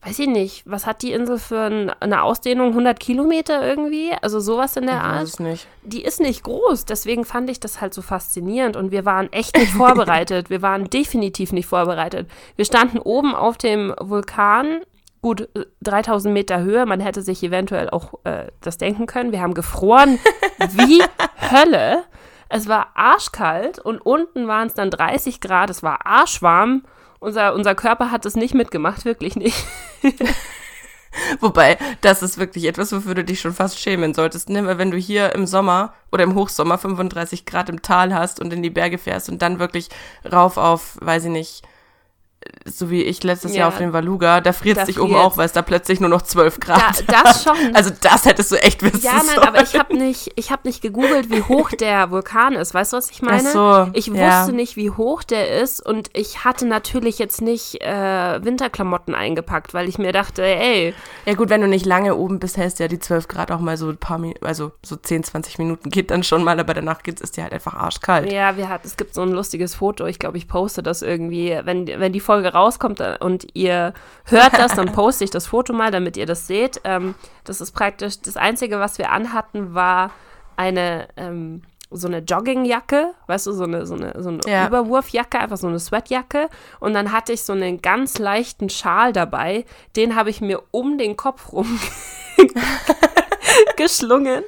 [0.05, 2.69] weiß ich nicht, was hat die Insel für ein, eine Ausdehnung?
[2.69, 4.13] 100 Kilometer irgendwie?
[4.23, 5.29] Also sowas in der Art
[5.83, 9.57] die ist nicht groß, deswegen fand ich das halt so faszinierend und wir waren echt
[9.57, 10.49] nicht vorbereitet.
[10.49, 12.29] Wir waren definitiv nicht vorbereitet.
[12.57, 14.81] Wir standen oben auf dem Vulkan
[15.23, 15.49] gut
[15.83, 16.87] 3000 Meter Höhe.
[16.87, 19.33] Man hätte sich eventuell auch äh, das denken können.
[19.33, 20.19] Wir haben gefroren
[20.59, 21.03] wie
[21.51, 22.05] Hölle.
[22.49, 25.71] Es war arschkalt und unten waren es dann 30 Grad.
[25.71, 26.85] Es war arschwarm.
[27.21, 29.65] Unser, unser Körper hat es nicht mitgemacht, wirklich nicht.
[31.41, 34.51] Wobei, das ist wirklich etwas, wofür du dich schon fast schämen solltest.
[34.51, 34.65] Ne?
[34.67, 38.53] Weil wenn du hier im Sommer oder im Hochsommer 35 Grad im Tal hast und
[38.53, 39.89] in die Berge fährst und dann wirklich
[40.31, 41.63] rauf auf, weiß ich nicht,
[42.65, 43.61] so wie ich letztes ja.
[43.61, 46.09] Jahr auf dem Valuga, da friert es dich oben auch, weil es da plötzlich nur
[46.09, 47.57] noch 12 Grad da, Das schon.
[47.75, 49.49] Also das hättest du echt wissen Ja, nein, sollen.
[49.49, 52.75] aber ich habe nicht, ich hab nicht gegoogelt, wie hoch der Vulkan ist.
[52.75, 53.49] Weißt du, was ich meine?
[53.49, 54.49] Ach so, ich wusste ja.
[54.49, 59.89] nicht, wie hoch der ist und ich hatte natürlich jetzt nicht äh, Winterklamotten eingepackt, weil
[59.89, 60.95] ich mir dachte, ey.
[61.27, 63.61] Ja gut, wenn du nicht lange oben bist, hältst du ja die 12 Grad auch
[63.61, 66.75] mal so ein paar Minuten, also so 10, 20 Minuten geht dann schon mal, aber
[66.75, 68.31] danach geht's, ist dir halt einfach arschkalt.
[68.31, 71.59] Ja, wir hat, es gibt so ein lustiges Foto, ich glaube, ich poste das irgendwie,
[71.65, 73.95] wenn, wenn die Folge rauskommt, und ihr
[74.27, 76.79] hört das, dann poste ich das Foto mal, damit ihr das seht.
[76.85, 77.15] Ähm,
[77.45, 80.11] das ist praktisch, das Einzige, was wir anhatten, war
[80.55, 84.67] eine, ähm, so eine Joggingjacke, weißt du, so eine, so eine, so eine Ja.
[84.67, 86.51] Überwurfjacke, einfach so eine Sweatjacke.
[86.81, 89.65] Und dann hatte ich so einen ganz leichten Schal dabei,
[89.97, 91.81] den habe ich mir um den Kopf rum
[93.77, 94.45] geschlungen.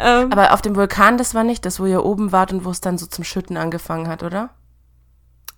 [0.00, 2.70] Ähm, Aber auf dem Vulkan, das war nicht das, wo ihr oben wart und wo
[2.70, 4.48] es dann so zum Schütten angefangen hat, oder?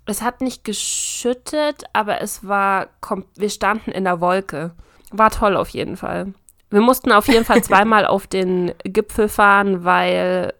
[0.06, 2.88] Es hat nicht geschüttet, aber es war,
[3.36, 4.72] wir standen in der Wolke.
[5.10, 6.34] War toll auf jeden Fall.
[6.70, 10.52] Wir mussten auf jeden Fall zweimal auf den Gipfel fahren, weil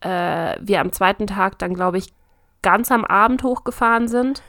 [0.00, 2.12] äh, wir am zweiten Tag dann, glaube ich,
[2.62, 4.42] ganz am Abend hochgefahren sind,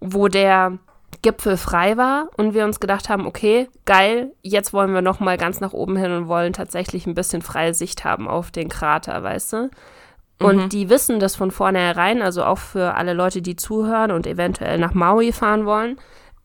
[0.00, 0.78] wo der
[1.22, 5.36] Gipfel frei war und wir uns gedacht haben, okay, geil, jetzt wollen wir noch mal
[5.36, 9.22] ganz nach oben hin und wollen tatsächlich ein bisschen freie Sicht haben auf den Krater,
[9.22, 9.70] weißt du?
[10.40, 10.68] Und Mhm.
[10.68, 14.92] die wissen das von vornherein, also auch für alle Leute, die zuhören und eventuell nach
[14.94, 15.96] Maui fahren wollen.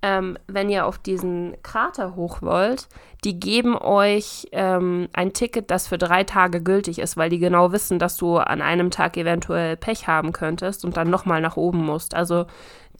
[0.01, 2.87] Ähm, wenn ihr auf diesen Krater hoch wollt,
[3.25, 7.73] die geben euch ähm, ein Ticket, das für drei Tage gültig ist, weil die genau
[7.73, 11.83] wissen, dass du an einem Tag eventuell Pech haben könntest und dann nochmal nach oben
[11.83, 12.15] musst.
[12.15, 12.45] Also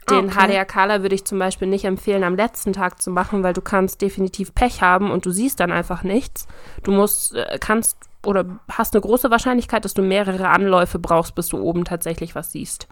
[0.10, 0.48] den Okay.
[0.48, 3.62] HDR Kala würde ich zum Beispiel nicht empfehlen, am letzten Tag zu machen, weil du
[3.62, 6.48] kannst definitiv Pech haben und du siehst dann einfach nichts.
[6.84, 11.48] Du musst, äh, kannst oder hast eine große Wahrscheinlichkeit, dass du mehrere Anläufe brauchst, bis
[11.50, 12.88] du oben tatsächlich was siehst.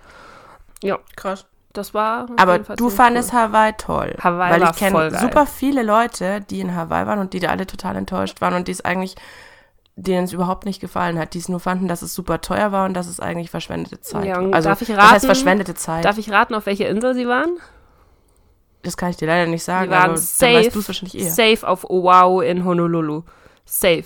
[0.83, 1.45] Ja, Krass.
[1.73, 2.27] das war.
[2.37, 4.15] Aber du fandest Hawaii toll.
[4.19, 7.49] Hawaii weil war ich kenne super viele Leute, die in Hawaii waren und die da
[7.49, 9.15] alle total enttäuscht waren und die es eigentlich,
[9.95, 12.85] denen es überhaupt nicht gefallen hat, die es nur fanden, dass es super teuer war
[12.85, 14.25] und dass es eigentlich verschwendete Zeit.
[14.25, 15.25] Ja, und also darf ich was heißt raten?
[15.25, 16.05] verschwendete Zeit?
[16.05, 17.57] Darf ich raten, auf welche Insel sie waren?
[18.83, 20.87] das kann ich dir leider nicht sagen, Sie waren aber dann safe, weißt du es
[20.87, 21.29] wahrscheinlich eher.
[21.31, 23.23] safe auf Oahu in Honolulu.
[23.65, 24.05] Safe.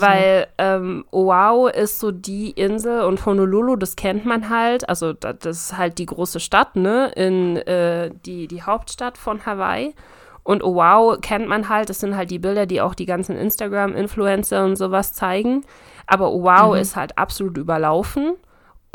[0.00, 4.88] Weil ähm, Oahu ist so die Insel und Honolulu, das kennt man halt.
[4.88, 7.12] Also da, das ist halt die große Stadt, ne?
[7.14, 9.94] In äh, die, die Hauptstadt von Hawaii.
[10.42, 14.64] Und Oahu kennt man halt, das sind halt die Bilder, die auch die ganzen Instagram-Influencer
[14.64, 15.64] und sowas zeigen.
[16.08, 18.34] Aber Oahu ist halt absolut überlaufen.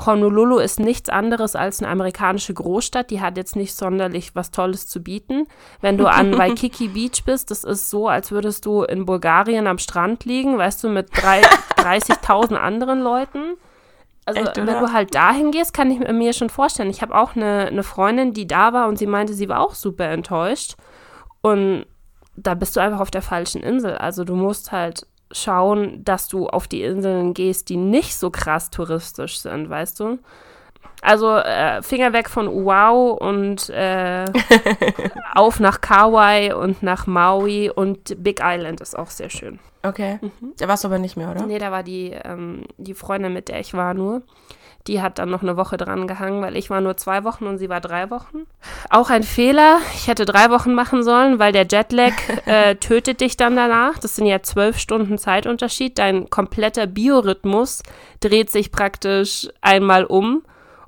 [0.06, 3.10] Honolulu ist nichts anderes als eine amerikanische Großstadt.
[3.10, 5.48] Die hat jetzt nicht sonderlich was Tolles zu bieten.
[5.82, 9.80] Wenn du an Waikiki Beach bist, das ist so, als würdest du in Bulgarien am
[9.80, 11.42] Strand liegen, weißt du, mit drei-
[11.78, 13.56] 30.000 anderen Leuten.
[14.26, 16.90] Also, Echt, wenn du halt dahin gehst, kann ich mir schon vorstellen.
[16.90, 19.74] Ich habe auch eine, eine Freundin, die da war und sie meinte, sie war auch
[19.74, 20.76] super enttäuscht.
[21.42, 21.86] Und
[22.36, 23.96] da bist du einfach auf der falschen Insel.
[23.96, 28.70] Also du musst halt schauen, dass du auf die Inseln gehst, die nicht so krass
[28.70, 30.20] touristisch sind, weißt du?
[31.02, 34.26] Also äh, Finger weg von Oahu und äh,
[35.36, 39.60] auf nach Kauai und nach Maui und Big Island ist auch sehr schön.
[39.84, 40.20] Okay.
[40.22, 40.54] Mhm.
[40.58, 41.46] Da warst du aber nicht mehr, oder?
[41.46, 44.24] Nee, da war die, ähm, die Freundin, mit der ich war nur.
[44.88, 47.58] Die hat dann noch eine Woche dran gehangen, weil ich war nur zwei Wochen und
[47.58, 48.47] sie war drei Wochen.
[48.89, 49.80] Auch ein Fehler.
[49.93, 52.13] Ich hätte drei Wochen machen sollen, weil der Jetlag
[52.45, 54.00] äh, tötet dich dann danach.
[54.00, 55.97] Das sind ja zwölf Stunden Zeitunterschied.
[56.00, 57.84] Dein kompletter Biorhythmus
[58.21, 60.43] dreht sich praktisch einmal um.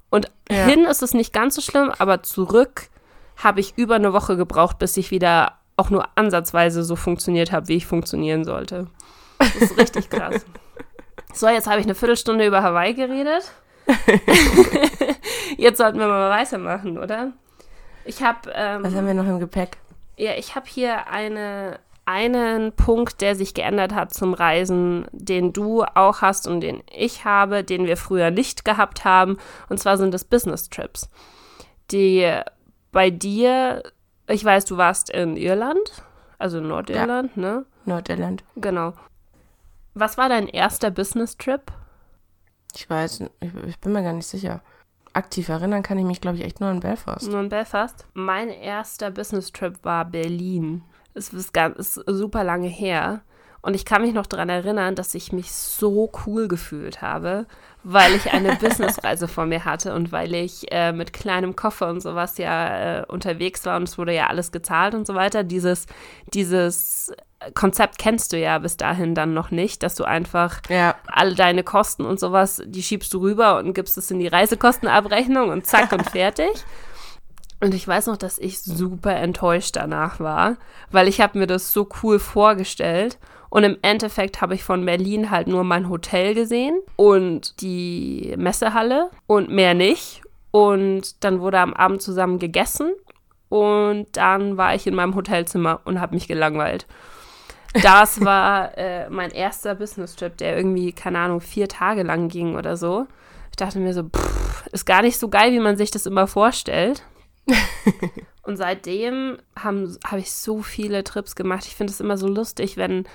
[0.09, 0.65] Und Ja.
[0.65, 2.87] hin ist es nicht ganz so schlimm, aber zurück
[3.37, 7.67] habe ich über eine Woche gebraucht, bis ich wieder auch nur ansatzweise so funktioniert habe,
[7.67, 8.87] wie ich funktionieren sollte.
[9.37, 10.45] Das ist richtig krass.
[11.31, 13.51] So, jetzt habe ich eine Viertelstunde über Hawaii geredet.
[15.57, 17.33] jetzt sollten wir mal weitermachen, oder?
[18.05, 19.77] Ich habe ähm, Was haben wir noch im Gepäck?
[20.19, 25.83] ja, ich habe hier eine, einen Punkt, der sich geändert hat zum Reisen, den du
[25.83, 29.37] auch hast und den ich habe, den wir früher nicht gehabt haben.
[29.69, 31.09] Und zwar sind das Business Trips.
[31.91, 32.29] Die
[32.91, 33.83] bei dir,
[34.27, 36.03] ich weiß, du warst in Irland,
[36.37, 37.65] also in Nordirland, ne?
[37.85, 38.43] Nordirland.
[38.55, 38.93] Genau.
[39.93, 41.61] Was war dein erster Business Trip?
[42.75, 44.61] Ich weiß, ich, ich bin mir gar nicht sicher.
[45.13, 47.27] aktiv erinnern kann ich mich, glaube ich, echt nur an Belfast.
[47.27, 48.05] Nur in Belfast.
[48.13, 50.83] Mein erster Business-Trip war Berlin.
[51.13, 53.21] Es ist, ganz, ist super lange her.
[53.61, 57.45] Und ich kann mich noch daran erinnern, dass ich mich so cool gefühlt habe,
[57.83, 62.01] weil ich eine Businessreise vor mir hatte und weil ich äh, mit kleinem Koffer und
[62.01, 65.43] sowas ja äh, unterwegs war und es wurde ja alles gezahlt und so weiter.
[65.43, 65.87] Dieses,
[66.33, 67.11] dieses
[67.53, 70.95] Konzept kennst du ja bis dahin dann noch nicht, dass du einfach Ja.
[71.07, 75.49] alle deine Kosten und sowas, die schiebst du rüber und gibst es in die Reisekostenabrechnung
[75.49, 76.49] und zack und fertig.
[77.61, 80.57] Und ich weiß noch, dass ich super enttäuscht danach war,
[80.91, 83.17] weil ich habe mir das so cool vorgestellt.
[83.49, 89.09] Und im Endeffekt habe ich von Berlin halt nur mein Hotel gesehen und die Messehalle
[89.27, 90.21] und mehr nicht.
[90.51, 92.91] Und dann wurde am Abend zusammen gegessen
[93.49, 96.85] und dann war ich in meinem Hotelzimmer und habe mich gelangweilt.
[97.73, 102.77] Das war äh, mein erster Business-Trip, der irgendwie, keine Ahnung, vier Tage lang ging oder
[102.77, 103.07] so.
[103.51, 106.27] Ich dachte mir so, pff, ist gar nicht so geil, wie man sich das immer
[106.27, 107.03] vorstellt.
[108.43, 111.65] Und seitdem habe hab ich so viele Trips gemacht.
[111.65, 113.07] Ich finde es immer so lustig, wenn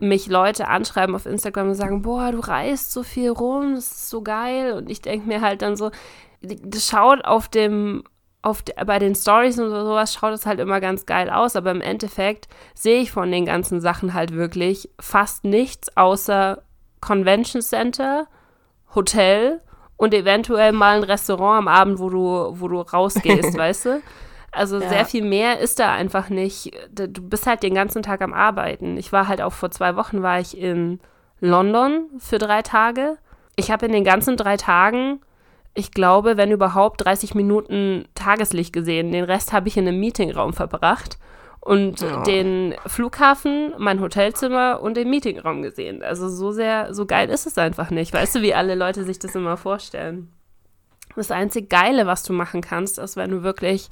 [0.00, 4.10] mich Leute anschreiben auf Instagram und sagen, boah, du reist so viel rum, das ist
[4.10, 4.72] so geil.
[4.72, 5.90] Und ich denke mir halt dann so,
[6.40, 8.04] das schaut auf dem,
[8.42, 11.80] auf bei den Stories und sowas schaut es halt immer ganz geil aus, aber im
[11.80, 16.62] Endeffekt sehe ich von den ganzen Sachen halt wirklich fast nichts außer
[17.00, 18.26] Convention Center,
[18.94, 19.60] Hotel
[19.96, 24.02] und eventuell mal ein Restaurant am Abend, wo du, wo du rausgehst, weißt du?
[24.52, 24.88] Also Ja.
[24.88, 26.72] sehr viel mehr ist da einfach nicht.
[26.90, 28.96] Du bist halt den ganzen Tag am Arbeiten.
[28.96, 31.00] Ich war halt auch vor zwei Wochen war ich in
[31.40, 33.18] London für drei Tage.
[33.56, 35.20] Ich habe in den ganzen drei Tagen,
[35.78, 39.12] ich glaube, wenn überhaupt 30 Minuten Tageslicht gesehen.
[39.12, 41.18] Den Rest habe ich in einem Meetingraum verbracht
[41.60, 42.22] und Ja.
[42.24, 46.02] den Flughafen, mein Hotelzimmer und den Meetingraum gesehen.
[46.02, 48.12] Also so sehr, so geil ist es einfach nicht.
[48.12, 50.32] Weißt du, wie alle Leute sich das immer vorstellen?
[51.14, 53.88] Das einzig Geile, was du machen kannst, ist, wenn du wirklich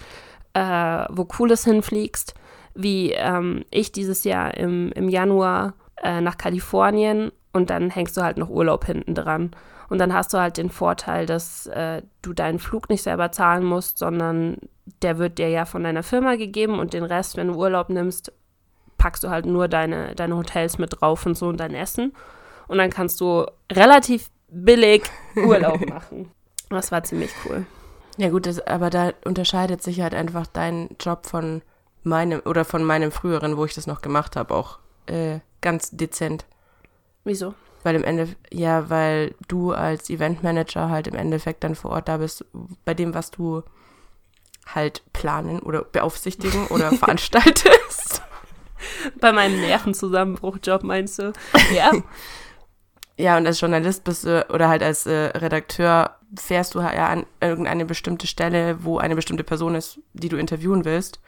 [0.54, 2.34] äh, wo Cooles hinfliegst,
[2.74, 8.22] wie ähm, ich dieses Jahr im, im Januar äh, nach Kalifornien und dann hängst du
[8.22, 9.50] halt noch Urlaub hinten dran.
[9.88, 13.64] Und dann hast du halt den Vorteil, dass äh, du deinen Flug nicht selber zahlen
[13.64, 14.58] musst, sondern
[15.02, 18.32] der wird dir ja von deiner Firma gegeben und den Rest, wenn du Urlaub nimmst,
[18.98, 22.12] packst du halt nur deine, deine Hotels mit drauf und so und dein Essen.
[22.68, 25.04] Und dann kannst du relativ billig
[25.36, 26.30] Urlaub machen.
[26.70, 27.66] Das war ziemlich cool.
[28.16, 31.62] Ja gut, das, aber da unterscheidet sich halt einfach dein Job von
[32.02, 36.46] meinem oder von meinem früheren, wo ich das noch gemacht habe, auch äh, ganz dezent.
[37.24, 37.54] Wieso?
[37.86, 42.16] Weil im Ende, ja, weil du als Eventmanager halt im Endeffekt dann vor Ort da
[42.16, 42.44] bist,
[42.84, 43.62] bei dem, was du
[44.66, 48.22] halt planen oder beaufsichtigen oder veranstaltest.
[49.20, 51.32] Bei meinem Nervenzusammenbruchjob meinst du?
[51.72, 51.92] Ja.
[53.16, 57.24] Ja, und als Journalist bist du, oder halt als äh, Redakteur fährst du ja an
[57.40, 61.20] irgendeine bestimmte Stelle, wo eine bestimmte Person ist, die du interviewen willst.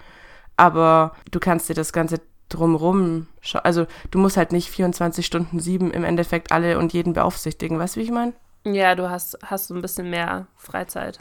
[0.56, 3.28] Aber du kannst dir das Ganze drumrum,
[3.62, 7.96] also du musst halt nicht 24 Stunden sieben im Endeffekt alle und jeden beaufsichtigen, weißt
[7.96, 8.32] du, wie ich meine?
[8.64, 11.18] ja, du hast, hast so ein bisschen mehr Freizeit.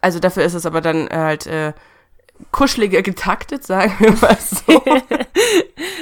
[0.00, 1.72] Also dafür ist es aber dann äh, halt äh,
[2.52, 4.82] kuscheliger getaktet, sagen wir mal so.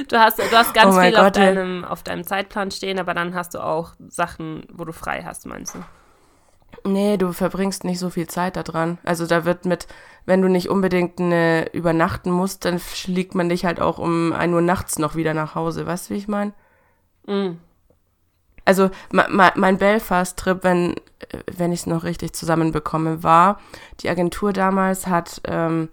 [0.08, 1.54] Du hast, du hast ganz Oh viel auf Gott, ey.
[1.54, 5.46] deinem, auf deinem Zeitplan stehen, aber dann hast du auch Sachen, wo du frei hast,
[5.46, 5.84] meinst du?
[6.84, 8.98] Nee, du verbringst nicht so viel Zeit da dran.
[9.04, 9.86] Also da wird mit,
[10.26, 14.52] wenn du nicht unbedingt eine übernachten musst, dann schlägt man dich halt auch um 1
[14.52, 15.86] Uhr nachts noch wieder nach Hause.
[15.86, 16.52] Weißt du, wie ich meine?
[17.26, 17.58] Mm.
[18.64, 23.60] Also mein Belfast-Trip, wenn, äh, wenn ich es noch richtig zusammenbekomme, war,
[24.00, 25.88] die Agentur damals hat ähm,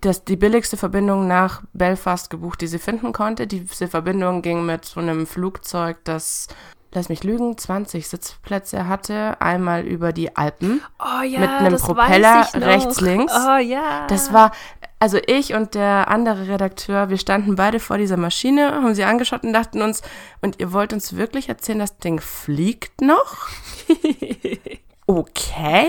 [0.00, 3.46] das, die billigste Verbindung nach Belfast gebucht, die sie finden konnte.
[3.46, 6.46] Diese Verbindung ging mit so einem Flugzeug, das,
[6.92, 10.82] lass mich lügen, 20 Sitzplätze hatte, einmal über die Alpen.
[10.98, 13.32] Oh ja, Mit einem das Propeller rechts, links.
[13.32, 14.06] Oh ja.
[14.08, 14.52] Das war,
[14.98, 19.44] also ich und der andere Redakteur, wir standen beide vor dieser Maschine, haben sie angeschaut
[19.44, 20.02] und dachten uns,
[20.40, 23.48] und ihr wollt uns wirklich erzählen, das Ding fliegt noch?
[25.06, 25.88] okay.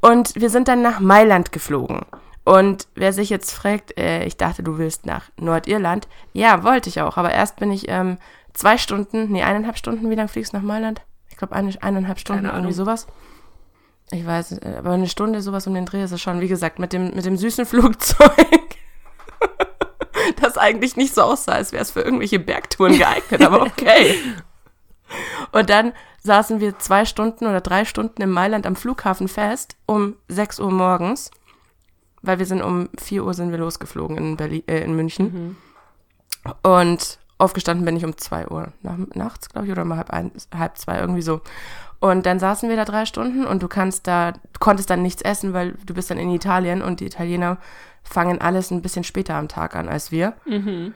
[0.00, 2.02] Und wir sind dann nach Mailand geflogen.
[2.44, 6.08] Und wer sich jetzt fragt, äh, ich dachte, du willst nach Nordirland.
[6.32, 7.18] Ja, wollte ich auch.
[7.18, 8.16] Aber erst bin ich ähm,
[8.58, 11.02] zwei Stunden, nee, eineinhalb Stunden, wie lange fliegst du nach Mailand?
[11.30, 13.06] Ich glaube, eine, eineinhalb Stunden, irgendwie sowas.
[14.10, 16.40] Ich weiß, äh, aber eine Stunde sowas um den Dreh ist es schon.
[16.40, 18.32] Wie gesagt, mit dem, mit dem süßen Flugzeug,
[20.40, 24.16] das eigentlich nicht so aussah, als wäre es für irgendwelche Bergtouren geeignet, aber okay.
[25.52, 25.92] Und dann
[26.22, 30.70] saßen wir zwei Stunden oder drei Stunden in Mailand am Flughafen fest, um 6 Uhr
[30.70, 31.30] morgens,
[32.20, 35.56] weil wir sind um 4 Uhr sind wir losgeflogen in, Berlin, äh, in München.
[36.62, 40.32] Und aufgestanden bin ich um zwei Uhr nach, nachts, glaube ich, oder mal halb, ein,
[40.56, 41.40] halb zwei, irgendwie so.
[42.00, 45.22] Und dann saßen wir da drei Stunden und du kannst da, du konntest dann nichts
[45.22, 47.58] essen, weil du bist dann in Italien und die Italiener
[48.04, 50.34] fangen alles ein bisschen später am Tag an als wir.
[50.46, 50.94] Mhm.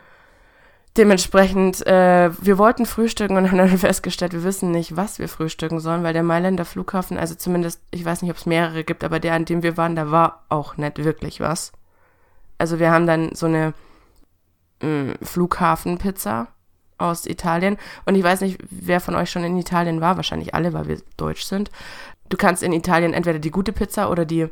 [0.97, 5.80] Dementsprechend, äh, wir wollten frühstücken und haben dann festgestellt, wir wissen nicht, was wir frühstücken
[5.80, 9.18] sollen, weil der Mailänder Flughafen, also zumindest, ich weiß nicht, ob es mehrere gibt, aber
[9.18, 11.72] der, an dem wir waren, da war auch nicht wirklich was.
[12.59, 13.74] Also wir haben dann so eine
[14.83, 16.49] mh, Flughafenpizza
[16.99, 20.72] aus Italien und ich weiß nicht, wer von euch schon in Italien war, wahrscheinlich alle,
[20.72, 21.70] weil wir deutsch sind.
[22.28, 24.47] Du kannst in Italien entweder die gute Pizza oder die,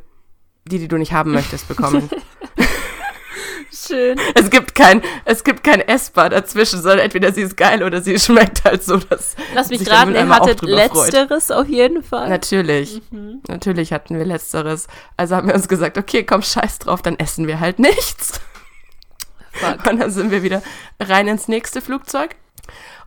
[0.65, 2.09] die, die du nicht haben möchtest, bekommen.
[3.73, 4.19] Schön.
[4.35, 8.19] Es gibt kein, es gibt kein Essbar dazwischen, sondern entweder sie ist geil oder sie
[8.19, 11.13] schmeckt halt so, dass Lass mich raten, ihr hattet drüber freut.
[11.13, 12.27] letzteres auf jeden Fall.
[12.29, 13.41] Natürlich, Mhm.
[13.47, 14.87] natürlich hatten wir letzteres.
[15.17, 18.41] Also haben wir uns gesagt, okay, komm, scheiß drauf, dann essen wir halt nichts.
[19.61, 19.91] Fuck.
[19.91, 20.61] Und dann sind wir wieder
[20.99, 22.35] rein ins nächste Flugzeug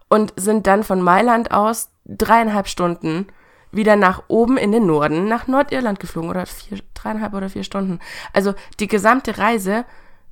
[0.09, 3.27] und sind dann von Mailand aus dreieinhalb Stunden
[3.73, 7.99] wieder nach oben in den Norden, nach Nordirland geflogen oder vier, dreieinhalb oder vier Stunden.
[8.33, 9.85] Also die gesamte Reise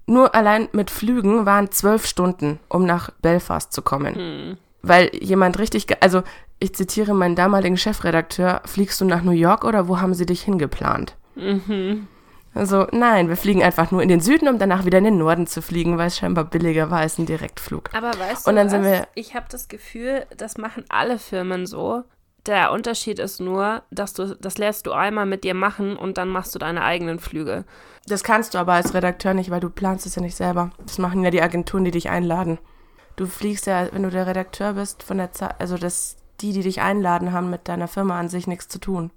[0.06, 4.14] nur allein mit Flügen waren zwölf Stunden, um nach Belfast zu kommen.
[4.14, 4.58] Hm.
[4.82, 6.22] Weil jemand richtig, also
[6.58, 10.42] ich zitiere meinen damaligen Chefredakteur, fliegst du nach New York oder wo haben sie dich
[10.42, 11.16] hingeplant?
[11.34, 12.08] Mhm.
[12.54, 15.46] Also nein, wir fliegen einfach nur in den Süden, um danach wieder in den Norden
[15.46, 17.90] zu fliegen, weil es scheinbar billiger war als ein Direktflug.
[17.94, 19.06] Aber weißt du, was?
[19.14, 22.04] ich habe das Gefühl, das machen alle Firmen so.
[22.46, 26.28] Der Unterschied ist nur, dass du das lässt du einmal mit dir machen und dann
[26.28, 27.64] machst du deine eigenen Flüge.
[28.06, 30.70] Das kannst du aber als Redakteur nicht, weil du planst es ja nicht selber.
[30.84, 32.58] Das machen ja die Agenturen, die dich einladen.
[33.14, 36.62] Du fliegst ja, wenn du der Redakteur bist, von der Zeit, also das, die, die
[36.62, 39.12] dich einladen, haben mit deiner Firma an sich nichts zu tun.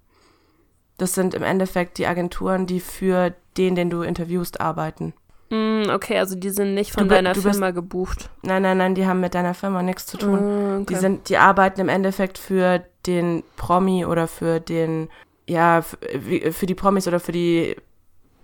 [0.97, 5.13] Das sind im Endeffekt die Agenturen, die für den, den du interviewst, arbeiten.
[5.49, 8.29] Mm, okay, also die sind nicht von Du deiner du bist- Firma gebucht.
[8.41, 10.77] Nein, nein, nein, die haben mit deiner Firma nichts zu tun.
[10.77, 10.85] Mm, okay.
[10.93, 15.09] Die sind, die arbeiten im Endeffekt für den Promi oder für den,
[15.47, 17.75] ja, f- wie- für die Promis oder für die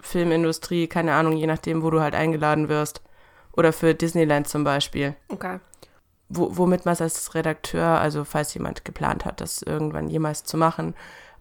[0.02, 3.02] Filmindustrie, keine Ahnung, je nachdem, wo du halt eingeladen wirst.
[3.54, 5.16] Oder für Disneyland zum Beispiel.
[5.30, 5.60] okay.
[6.34, 10.56] Wo, womit man es als Redakteur, also falls jemand geplant hat, das irgendwann jemals zu
[10.56, 10.94] machen,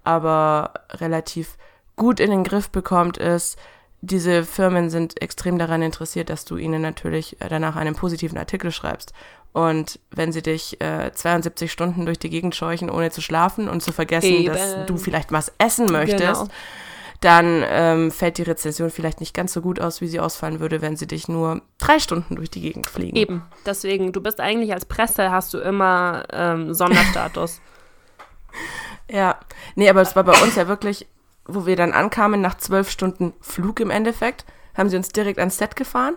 [0.05, 1.57] aber relativ
[1.96, 3.59] gut in den Griff bekommt, ist,
[4.03, 8.72] diese Firmen sind extrem daran interessiert, dass du ihnen natürlich äh, danach einen positiven Artikel
[8.72, 9.12] schreibst.
[9.53, 13.82] Und wenn sie dich äh, 72 Stunden durch die Gegend scheuchen, ohne zu schlafen und
[13.82, 14.86] zu vergessen, dass Eben.
[14.86, 16.48] du vielleicht was essen möchtest, Genau.
[17.20, 20.80] dann ähm, fällt die Rezension vielleicht nicht ganz so gut aus, wie sie ausfallen würde,
[20.80, 23.16] wenn sie dich nur drei Stunden durch die Gegend fliegen.
[23.16, 23.42] Eben.
[23.66, 27.61] Deswegen, du bist eigentlich als Presse, hast du immer ähm, Sonderstatus.
[29.11, 29.36] Ja,
[29.74, 31.07] nee, aber es war bei uns ja wirklich,
[31.44, 34.44] wo wir dann ankamen, nach zwölf Stunden Flug im Endeffekt,
[34.76, 36.16] haben sie uns direkt ans Set gefahren,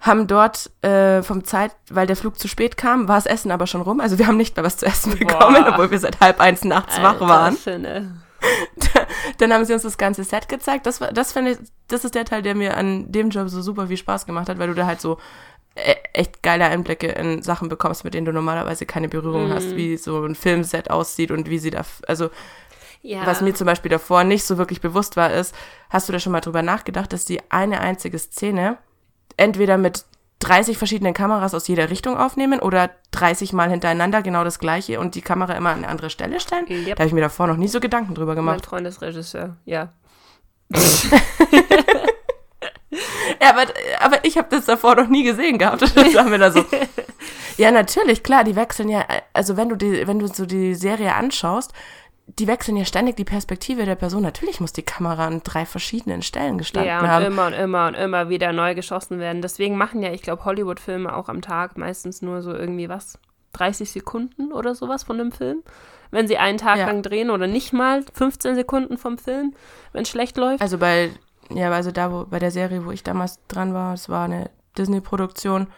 [0.00, 3.66] haben dort äh, vom Zeit, weil der Flug zu spät kam, war das Essen aber
[3.66, 4.00] schon rum.
[4.00, 5.70] Also wir haben nicht mehr was zu essen bekommen, Boah.
[5.72, 7.56] obwohl wir seit halb eins nachts wach Alter, waren.
[7.56, 8.20] Finne.
[9.38, 10.86] Dann haben sie uns das ganze Set gezeigt.
[10.86, 11.58] Das war, das finde ich,
[11.88, 14.58] das ist der Teil, der mir an dem Job so super viel Spaß gemacht hat,
[14.58, 15.18] weil du da halt so
[16.12, 19.52] echt geile Einblicke in Sachen bekommst, mit denen du normalerweise keine Berührung Mhm.
[19.54, 22.30] hast, wie so ein Filmset aussieht und wie sie da, also
[23.02, 23.26] Ja.
[23.26, 25.54] was mir zum Beispiel davor nicht so wirklich bewusst war, ist,
[25.90, 28.78] hast du da schon mal drüber nachgedacht, dass die eine einzige Szene
[29.36, 30.04] entweder mit
[30.40, 35.14] 30 verschiedenen Kameras aus jeder Richtung aufnehmen oder 30 Mal hintereinander genau das gleiche und
[35.14, 36.66] die Kamera immer an eine andere Stelle stellen?
[36.68, 36.96] Yep.
[36.96, 38.66] Da habe ich mir davor noch nie so Gedanken drüber mein gemacht.
[38.66, 39.92] Freund ist Regisseur, ja.
[43.42, 43.64] Ja, aber,
[44.00, 45.82] aber ich habe das davor noch nie gesehen gehabt.
[45.82, 46.64] Und das haben wir da so.
[47.58, 51.14] Ja, natürlich, klar, die wechseln ja, also wenn du die, wenn du so die Serie
[51.14, 51.72] anschaust,
[52.26, 54.22] die wechseln ja ständig die Perspektive der Person.
[54.22, 57.24] Natürlich muss die Kamera an drei verschiedenen Stellen gestanden Ja, und haben.
[57.24, 59.40] immer und immer und immer wieder neu geschossen werden.
[59.42, 63.18] Deswegen machen ja, ich glaube, Hollywood-Filme auch am Tag meistens nur so irgendwie was,
[63.52, 65.62] 30 Sekunden oder sowas von dem Film.
[66.10, 66.86] Wenn sie einen Tag Ja.
[66.86, 69.54] lang drehen oder nicht mal 15 Sekunden vom Film,
[69.92, 70.60] wenn es schlecht läuft.
[70.60, 71.10] Also bei,
[71.50, 74.50] ja, also da, wo, bei der Serie, wo ich damals dran war, es war eine
[74.78, 75.68] Disney-Produktion,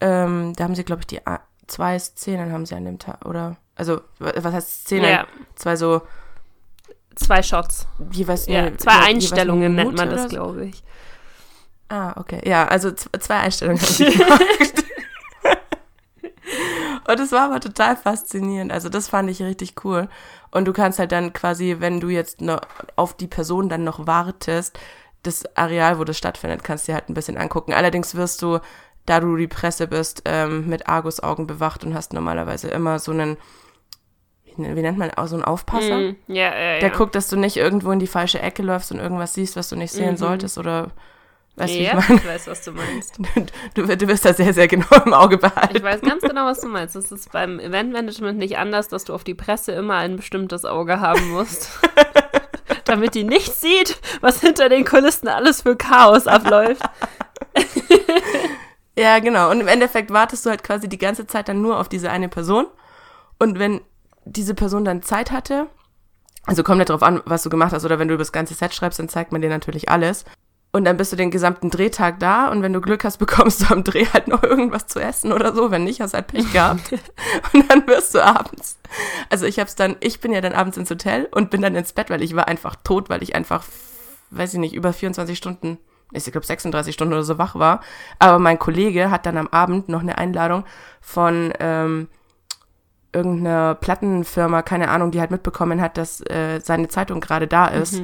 [0.00, 3.24] ähm, da haben sie, glaube ich, die a- zwei Szenen haben sie an dem Tag,
[3.24, 5.10] oder, also, wa- was heißt Szenen?
[5.10, 6.02] ja, Zwei so,
[7.16, 7.86] zwei Shots.
[8.12, 10.28] jeweils Ja, eine- zwei Einstellungen nennt man das, so.
[10.28, 10.82] glaube ich.
[11.88, 12.40] Ah, okay.
[12.44, 14.83] Ja, also zwei Einstellungen haben sie gemacht.
[17.06, 18.72] Und es war aber total faszinierend.
[18.72, 20.08] Also das fand ich richtig cool.
[20.50, 22.60] Und du kannst halt dann quasi, wenn du jetzt noch
[22.96, 24.78] auf die Person dann noch wartest,
[25.22, 27.72] das Areal, wo das stattfindet, kannst du dir halt ein bisschen angucken.
[27.72, 28.60] Allerdings wirst du,
[29.06, 33.36] da du die Presse bist, ähm, mit Argusaugen bewacht und hast normalerweise immer so einen,
[34.56, 35.98] wie, nennt man, auch so einen Aufpasser?
[35.98, 36.78] Mm, ja, ja, ja.
[36.78, 39.68] Der guckt, dass du nicht irgendwo in die falsche Ecke läufst und irgendwas siehst, was
[39.68, 40.16] du nicht sehen Mhm.
[40.18, 40.92] solltest oder
[41.56, 42.20] Weißt ja, ich meine?
[42.20, 43.18] ich weiß, was du meinst.
[43.74, 45.76] Du, du wirst da sehr, sehr genau im Auge behalten.
[45.76, 46.96] Ich weiß ganz genau, was du meinst.
[46.96, 51.00] Es ist beim Eventmanagement nicht anders, dass du auf die Presse immer ein bestimmtes Auge
[51.00, 51.70] haben musst.
[52.84, 56.82] damit die nicht sieht, was hinter den Kulissen alles für Chaos abläuft.
[58.96, 59.50] Ja, genau.
[59.50, 62.28] Und im Endeffekt wartest du halt quasi die ganze Zeit dann nur auf diese eine
[62.28, 62.66] Person.
[63.38, 63.80] Und wenn
[64.24, 65.66] diese Person dann Zeit hatte,
[66.44, 68.74] also kommt nicht drauf an, was du gemacht hast, oder wenn du das ganze Set
[68.74, 70.24] schreibst, dann zeigt man dir natürlich alles.
[70.74, 73.72] Und dann bist du den gesamten Drehtag da und wenn du Glück hast, bekommst du
[73.72, 75.70] am Dreh halt noch irgendwas zu essen oder so.
[75.70, 76.90] Wenn nicht, hast du halt Pech gehabt.
[77.52, 78.76] und dann wirst du abends.
[79.30, 81.92] Also ich hab's dann, ich bin ja dann abends ins Hotel und bin dann ins
[81.92, 83.62] Bett, weil ich war einfach tot, weil ich einfach,
[84.30, 85.78] weiß ich nicht, über 24 Stunden,
[86.10, 87.80] ich glaube 36 Stunden oder so wach war.
[88.18, 90.64] Aber mein Kollege hat dann am Abend noch eine Einladung
[91.00, 92.08] von ähm,
[93.12, 98.02] irgendeiner Plattenfirma, keine Ahnung, die halt mitbekommen hat, dass äh, seine Zeitung gerade da ist,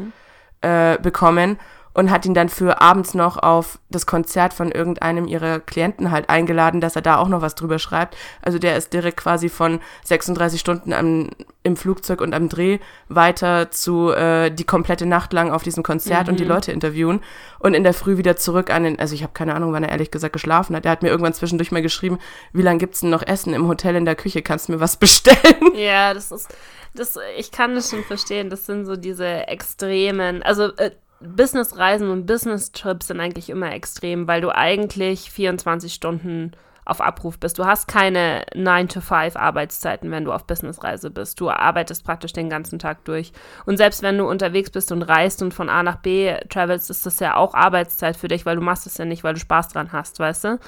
[0.60, 1.58] äh, bekommen
[1.92, 6.30] und hat ihn dann für abends noch auf das Konzert von irgendeinem ihrer Klienten halt
[6.30, 8.16] eingeladen, dass er da auch noch was drüber schreibt.
[8.42, 11.30] Also der ist direkt quasi von 36 Stunden am,
[11.64, 12.78] im Flugzeug und am Dreh
[13.08, 17.20] weiter zu äh, die komplette Nacht lang auf diesem Konzert und die Leute interviewen
[17.58, 19.90] und in der Früh wieder zurück an den, also ich habe keine Ahnung, wann er
[19.90, 20.84] ehrlich gesagt geschlafen hat.
[20.84, 22.18] Er hat mir irgendwann zwischendurch mal geschrieben,
[22.52, 24.96] wie lange gibt's denn noch Essen im Hotel in der Küche, kannst du mir was
[24.98, 25.74] bestellen?
[25.74, 26.54] Ja, das ist,
[26.94, 28.50] das, ich kann das schon verstehen.
[28.50, 34.40] Das sind so diese extremen, also äh, Businessreisen und Business-Trips sind eigentlich immer extrem, weil
[34.40, 36.52] du eigentlich 24 Stunden
[36.84, 37.58] auf Abruf bist.
[37.58, 41.38] Du hast keine 9-to-5 Arbeitszeiten, wenn du auf Businessreise bist.
[41.40, 43.32] Du arbeitest praktisch den ganzen Tag durch.
[43.64, 47.06] Und selbst wenn du unterwegs bist und reist und von A nach B travelst, ist
[47.06, 49.68] das ja auch Arbeitszeit für dich, weil du machst es ja nicht, weil du Spaß
[49.68, 50.58] dran hast, weißt du?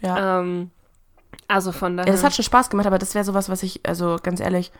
[0.00, 0.40] Ja.
[0.40, 0.70] Ähm,
[1.48, 3.80] also von daher, Ja, das hat schon Spaß gemacht, aber das wäre sowas, was ich,
[3.84, 4.70] also ganz ehrlich,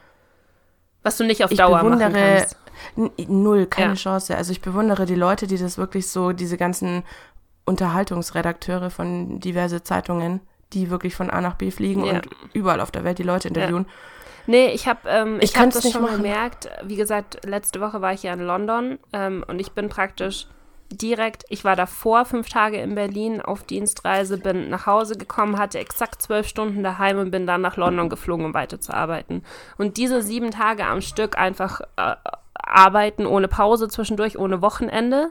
[1.03, 2.57] was du nicht auf Dauer machen kannst.
[3.29, 3.95] Null, keine Ja.
[3.95, 4.37] Chance.
[4.37, 7.03] Also ich bewundere die Leute, die das wirklich so, diese ganzen
[7.66, 10.41] Unterhaltungsredakteure von diverse Zeitungen,
[10.72, 12.14] die wirklich von A nach B fliegen Ja.
[12.14, 13.87] und überall auf der Welt die Leute interviewen.
[14.47, 16.16] Nee, ich habe ähm, Ich ich hab das nicht schon machen.
[16.18, 16.68] gemerkt.
[16.85, 20.47] Wie gesagt, letzte Woche war ich ja in London ähm, und ich bin praktisch
[20.93, 25.79] direkt, ich war davor fünf Tage in Berlin auf Dienstreise, bin nach Hause gekommen, hatte
[25.79, 29.43] exakt zwölf Stunden daheim und bin dann nach London geflogen, um weiterzuarbeiten.
[29.79, 32.14] Und diese sieben Tage am Stück einfach äh,
[32.66, 35.30] arbeiten ohne Pause zwischendurch, ohne Wochenende.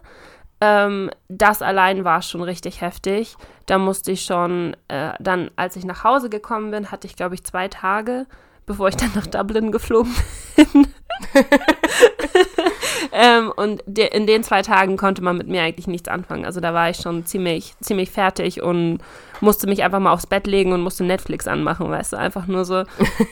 [0.62, 3.36] Ähm, das allein war schon richtig heftig.
[3.66, 7.36] Da musste ich schon, äh, dann, als ich nach Hause gekommen bin, hatte ich, glaube
[7.36, 8.28] ich, zwei Tage,
[8.66, 10.16] bevor ich dann nach Dublin geflogen
[10.56, 10.88] bin.
[13.12, 16.46] ähm, und de in den zwei Tagen konnte man mit mir eigentlich nichts anfangen.
[16.46, 19.00] Also da war ich schon ziemlich, ziemlich fertig und
[19.42, 22.66] musste mich einfach mal aufs Bett legen und musste Netflix anmachen, weißt du, einfach nur
[22.66, 22.84] so,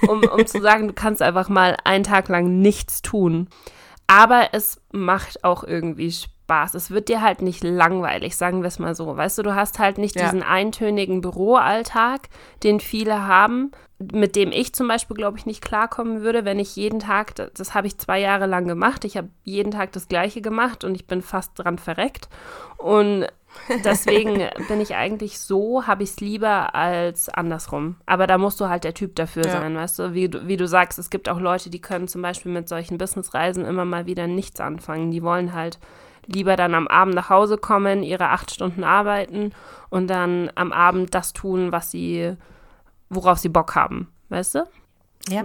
[0.07, 3.47] um, um zu sagen, du kannst einfach mal einen Tag lang nichts tun.
[4.11, 6.73] Aber es macht auch irgendwie Spaß.
[6.73, 9.15] Es wird dir halt nicht langweilig, sagen wir es mal so.
[9.15, 10.25] Weißt du, du hast halt nicht Ja.
[10.25, 12.27] diesen eintönigen Büroalltag,
[12.61, 16.75] den viele haben, mit dem ich zum Beispiel, glaube ich, nicht klarkommen würde, wenn ich
[16.75, 20.09] jeden Tag, das, das habe ich zwei Jahre lang gemacht, ich habe jeden Tag das
[20.09, 22.27] Gleiche gemacht und ich bin fast dran verreckt.
[22.77, 23.27] Und
[23.83, 27.95] deswegen bin ich eigentlich so, habe ich es lieber als andersrum.
[28.05, 29.51] Aber da musst du halt der Typ dafür Ja.
[29.51, 30.13] sein, weißt du?
[30.13, 30.47] Wie, du?
[30.47, 33.85] wie du sagst, es gibt auch Leute, die können zum Beispiel mit solchen Businessreisen immer
[33.85, 35.11] mal wieder nichts anfangen.
[35.11, 35.79] Die wollen halt
[36.27, 39.53] lieber dann am Abend nach Hause kommen, ihre acht Stunden arbeiten
[39.89, 42.35] und dann am Abend das tun, was sie,
[43.09, 44.63] worauf sie Bock haben, weißt du?
[45.29, 45.43] Ja.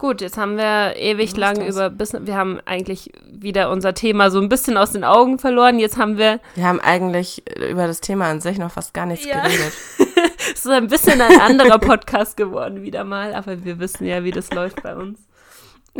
[0.00, 1.68] Gut, jetzt haben wir ewig lang das.
[1.68, 5.78] über Business, wir haben eigentlich wieder unser Thema so ein bisschen aus den Augen verloren.
[5.78, 9.26] Jetzt haben wir Wir haben eigentlich über das Thema an sich noch fast gar nichts
[9.26, 9.42] Ja.
[9.42, 9.74] geredet.
[10.52, 14.30] Es ist ein bisschen ein anderer Podcast geworden wieder mal, aber wir wissen ja, wie
[14.30, 15.18] das läuft bei uns.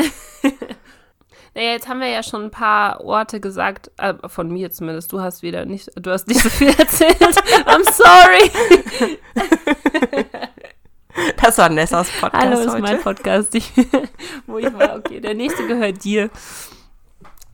[1.55, 5.13] naja, jetzt haben wir ja schon ein paar Orte gesagt, äh, von mir zumindest.
[5.13, 7.21] Du hast wieder nicht, du hast nicht so viel erzählt.
[7.21, 9.19] I'm sorry.
[11.43, 12.83] Das war Nessas Podcast Hallo, ist heute.
[12.83, 13.73] mein Podcast, ich,
[14.47, 14.97] wo ich war.
[14.97, 16.31] Okay, der nächste gehört dir.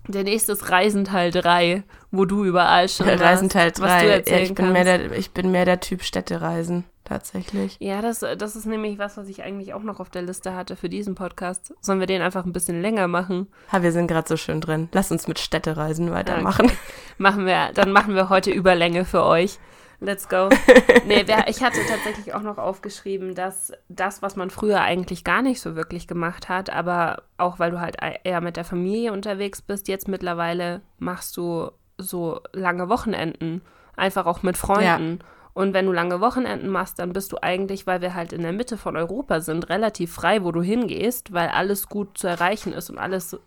[0.09, 4.23] Der nächste ist Reisenteil 3, wo du überall schon warst, Reisenteil was du 3.
[4.27, 7.77] Ja, ich, bin mehr der, ich bin mehr der Typ Städtereisen, tatsächlich.
[7.81, 10.77] Ja, das, das ist nämlich was, was ich eigentlich auch noch auf der Liste hatte
[10.77, 11.75] für diesen Podcast.
[11.81, 13.49] Sollen wir den einfach ein bisschen länger machen?
[13.73, 14.89] Ha, wir sind gerade so schön drin.
[14.93, 16.71] Lass uns mit Städtereisen weitermachen.
[17.19, 19.59] Machen wir, dann machen wir heute Überlänge für euch.
[20.01, 20.49] Let's go.
[21.07, 25.41] Nee, wer, ich hatte tatsächlich auch noch aufgeschrieben, dass das, was man früher eigentlich gar
[25.41, 29.63] nicht so wirklich gemacht hat, aber auch weil du halt eher mit der Familie unterwegs
[29.63, 33.63] bist, jetzt mittlerweile machst du so lange Wochenenden.
[33.95, 35.21] Einfach auch mit Freunden.
[35.55, 38.53] Und wenn du lange Wochenenden machst, dann bist du eigentlich, weil wir halt in der
[38.53, 42.91] Mitte von Europa sind, relativ frei, wo du hingehst, weil alles gut zu erreichen ist
[42.91, 43.39] und alles,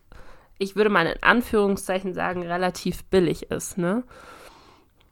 [0.58, 4.02] ich würde mal in Anführungszeichen sagen, relativ billig ist, ne?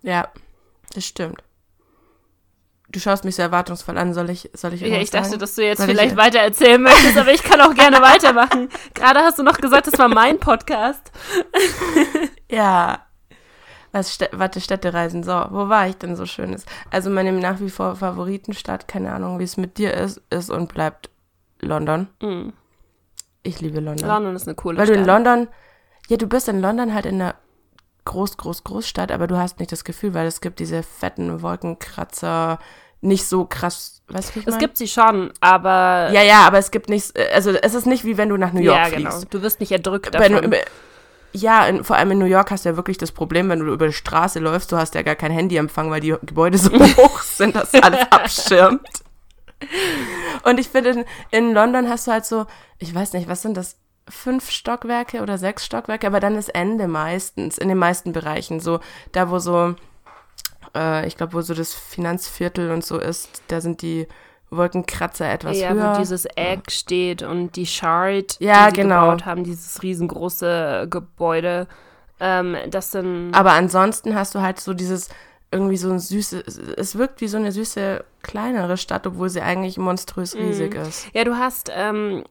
[0.02, 0.30] Ja,
[0.94, 1.44] das stimmt.
[2.90, 4.14] Du schaust mich sehr erwartungsvoll an.
[4.14, 5.40] Soll ich, soll ich Ja, ich dachte, sagen?
[5.40, 8.70] dass du jetzt Soll vielleicht ich, weiter erzählen möchtest, aber ich kann auch gerne weitermachen.
[8.94, 11.12] Gerade hast du noch gesagt, das war mein Podcast.
[12.50, 13.02] Ja.
[13.92, 15.22] Was, warte, Städtereisen.
[15.24, 16.66] So, wo war ich denn so Schönes?
[16.92, 20.74] Also meine nach wie vor Favoritenstadt, keine Ahnung, wie es mit dir ist, ist und
[20.74, 21.10] bleibt
[21.60, 22.08] London.
[22.22, 22.54] Mhm.
[23.44, 24.08] Ich liebe London.
[24.08, 25.02] London ist eine coole Weil du Stadt.
[25.02, 25.48] in London,
[26.08, 27.36] ja, du bist in London halt in einer
[28.08, 32.58] Groß, Groß, Großstadt, aber du hast nicht das Gefühl, weil es gibt diese fetten Wolkenkratzer,
[33.02, 34.60] nicht so krass, weißt du, wie ich es mein?
[34.60, 38.18] gibt sie schon, aber Ja, ja, aber es gibt nicht, also es ist nicht wie
[38.18, 39.20] wenn du nach New York ja, fliegst.
[39.20, 39.28] genau.
[39.30, 40.52] Du wirst nicht erdrückt davon.
[40.52, 40.58] du,
[41.34, 43.72] ja, in, vor allem in New York hast du ja wirklich das Problem, wenn du
[43.74, 47.22] über die Straße läufst, du hast ja gar kein Handyempfang, weil die Gebäude so hoch
[47.22, 49.04] sind, dass alles abschirmt.
[50.44, 52.46] Und ich finde, in, in London hast du halt so,
[52.80, 53.76] ich weiß nicht, was sind das?
[54.10, 58.60] Fünf Stockwerke oder sechs Stockwerke, aber dann ist Ende meistens, in den meisten Bereichen.
[58.60, 58.80] So,
[59.12, 59.76] da wo so,
[60.76, 64.08] äh, ich glaube, wo so das Finanzviertel und so ist, da sind die
[64.50, 65.94] Wolkenkratzer etwas ja, höher.
[65.96, 69.02] wo dieses Egg steht und die Shard, Ja, die sie genau.
[69.08, 71.68] gebaut haben, dieses riesengroße Gebäude.
[72.20, 75.10] Ähm, das sind Aber ansonsten hast du halt so dieses
[75.52, 76.44] irgendwie so ein süße,
[76.76, 80.42] es wirkt wie so eine süße kleinere Stadt, obwohl sie eigentlich monströs Mhm.
[80.42, 81.08] riesig ist.
[81.14, 82.24] Ja, du hast ähm,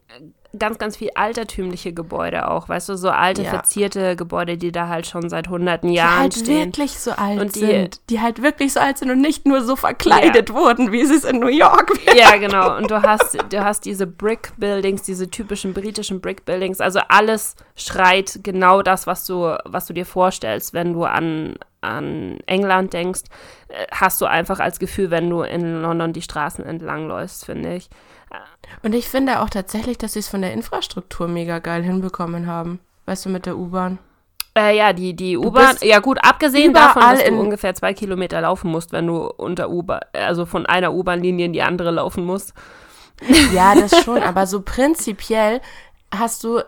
[0.58, 3.50] ganz, ganz viel altertümliche Gebäude auch, weißt du, so alte, Ja.
[3.50, 6.66] verzierte Gebäude, die da halt schon seit hunderten Die Jahren halt stehen.
[6.66, 8.00] wirklich so alt Und die- sind.
[8.10, 11.24] Die halt wirklich so alt sind und nicht nur so verkleidet wurden, wie sie es
[11.24, 12.16] in New York wären.
[12.16, 12.76] Ja, genau.
[12.76, 16.80] Und du hast, du hast diese Brick Buildings, diese typischen britischen Brick Buildings.
[16.80, 22.38] Also alles schreit genau das, was du, was du dir vorstellst, wenn du an, an
[22.46, 23.22] England denkst.
[23.68, 27.74] äh, Hast du einfach als Gefühl, wenn du in London die Straßen entlang läufst, finde
[27.76, 27.88] ich.
[28.86, 32.78] Und ich finde auch tatsächlich, dass sie es von der Infrastruktur mega geil hinbekommen haben.
[33.06, 33.98] Weißt du, mit der U-Bahn.
[34.56, 38.70] Äh, ja, die, die U-Bahn, ja gut, abgesehen davon, dass du ungefähr zwei Kilometer laufen
[38.70, 42.54] musst, wenn du unter U-Bahn, also von einer U-Bahn-Linie in die andere laufen musst.
[43.52, 45.60] Ja, das schon, aber so prinzipiell
[46.16, 46.60] hast du,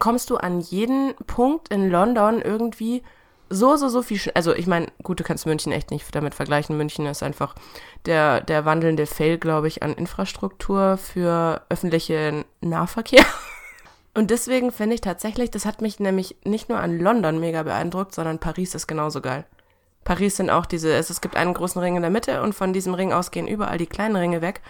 [0.00, 3.04] kommst du an jeden Punkt in London irgendwie
[3.50, 6.76] so, so, so viel, also ich meine, gut, du kannst München echt nicht damit vergleichen.
[6.76, 7.54] München ist einfach
[8.06, 13.24] der, der wandelnde Fail, glaube ich, an Infrastruktur für öffentlichen Nahverkehr.
[14.14, 18.14] Und deswegen finde ich tatsächlich, das hat mich nämlich nicht nur an London mega beeindruckt,
[18.14, 19.44] sondern Paris ist genauso geil.
[20.04, 22.72] Paris sind auch diese, es, es gibt einen großen Ring in der Mitte und von
[22.72, 24.60] diesem Ring aus gehen überall die kleinen Ringe weg.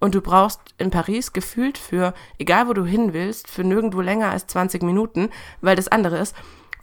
[0.00, 4.30] Und du brauchst in Paris gefühlt für, egal wo du hin willst, für nirgendwo länger
[4.30, 5.30] als 20 Minuten,
[5.60, 6.34] weil das andere ist.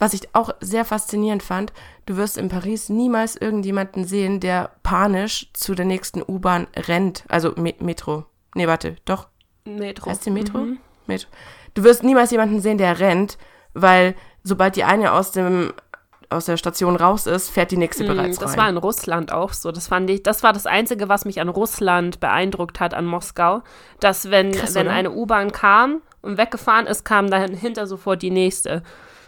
[0.02, 1.72] Was ich auch sehr faszinierend fand,
[2.06, 7.24] du wirst in Paris niemals irgendjemanden sehen, der panisch zu der nächsten U-Bahn rennt.
[7.28, 8.24] Also Me Metro.
[8.56, 9.28] Nee, warte, doch,
[9.64, 10.10] Metro.
[10.10, 10.58] Heißt die Metro?
[10.58, 10.78] Mhm.
[11.06, 11.28] Metro.
[11.74, 13.38] Du wirst niemals jemanden sehen, der rennt,
[13.74, 15.72] weil sobald die eine aus dem
[16.30, 18.58] aus der Station raus ist, fährt die nächste bereits Das rein.
[18.58, 19.70] war in Russland auch so.
[19.70, 23.62] Das fand ich, das war das Einzige, was mich an Russland beeindruckt hat, an Moskau.
[24.00, 24.96] Dass wenn, Krass, wenn oder?
[24.96, 28.82] eine U-Bahn kam und weggefahren ist, kam dahinter sofort die nächste.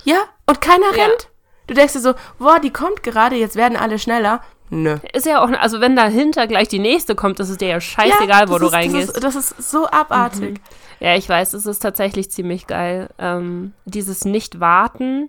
[0.04, 1.04] Ja, und keiner Ja.
[1.04, 1.28] rennt.
[1.66, 4.40] Du denkst dir so, boah, die kommt gerade, jetzt werden alle schneller.
[4.70, 4.96] Nö.
[5.12, 8.28] Ist ja auch, also wenn dahinter gleich die nächste kommt, ist es dir ja scheißegal,
[8.28, 9.08] ja, wo das du ist, reingehst.
[9.08, 10.60] Das ist, das ist so abartig.
[11.00, 13.08] Ja, ich weiß, es ist tatsächlich ziemlich geil.
[13.18, 15.28] Ähm, dieses Nicht-Warten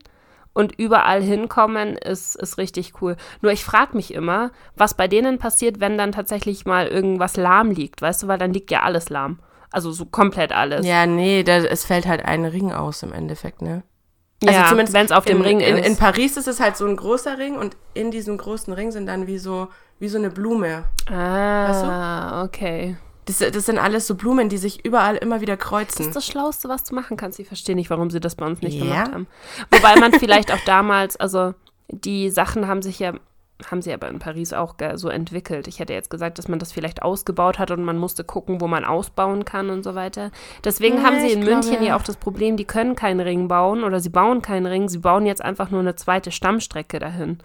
[0.54, 3.18] und überall hinkommen ist, ist richtig cool.
[3.42, 7.72] Nur ich frage mich immer, was bei denen passiert, wenn dann tatsächlich mal irgendwas lahm
[7.72, 9.40] liegt, weißt du, weil dann liegt ja alles lahm.
[9.72, 10.86] Also so komplett alles.
[10.86, 13.84] Ja, nee, da, es fällt halt ein Ring aus im Endeffekt, ne?
[14.44, 15.88] Also ja zumindest wenn es auf dem in, Ring in, ist.
[15.88, 19.06] In Paris ist es halt so ein großer Ring und in diesem großen Ring sind
[19.08, 19.70] dann wie so,
[20.00, 20.84] wie so eine Blume.
[21.10, 22.98] ah, okay.
[23.26, 26.06] Das, das sind alles so Blumen, die sich überall immer wieder Das kreuzen.
[26.06, 27.40] ist das Schlauste, was du machen kannst.
[27.40, 28.84] Ich verstehe nicht, warum sie das bei uns nicht Ja.
[28.84, 29.28] gemacht haben.
[29.72, 31.56] Wobei man vielleicht auch damals, also
[31.88, 33.14] die Sachen haben sich ja,
[33.70, 35.68] haben sie aber in Paris auch so entwickelt.
[35.68, 38.68] Ich hätte jetzt gesagt, dass man das vielleicht ausgebaut hat und man musste gucken, wo
[38.68, 40.32] man ausbauen kann und so weiter.
[40.64, 41.96] Deswegen Ja, haben sie in glaube, München ja.
[41.96, 45.26] auch das Problem, die können keinen Ring bauen oder sie bauen keinen Ring, sie bauen
[45.26, 47.40] jetzt einfach nur eine zweite Stammstrecke dahin.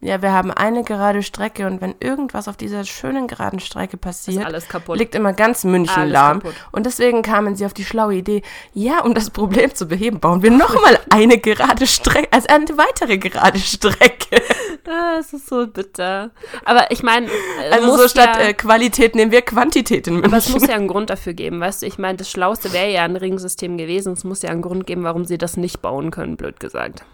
[0.00, 4.46] Ja, wir haben eine gerade Strecke und wenn irgendwas auf dieser schönen geraden Strecke passiert,
[4.94, 6.38] liegt immer ganz München Alles lahm.
[6.40, 6.54] kaputt.
[6.70, 8.42] Und deswegen kamen sie auf die schlaue Idee,
[8.74, 13.18] ja, um das Problem zu beheben, bauen wir nochmal eine gerade Strecke, also eine weitere
[13.18, 14.40] gerade Strecke.
[14.90, 16.30] Ah, es ist so bitter.
[16.64, 20.38] Aber ich meine, äh, Also so statt ja, äh, Qualität nehmen wir Quantität in Aber
[20.38, 20.70] es muss München.
[20.70, 21.86] ja einen Grund dafür geben, weißt du?
[21.86, 24.14] Ich meine, das Schlauste wäre ja ein Ringsystem gewesen.
[24.14, 27.04] Es muss ja einen Grund geben, warum sie das nicht bauen können, blöd gesagt.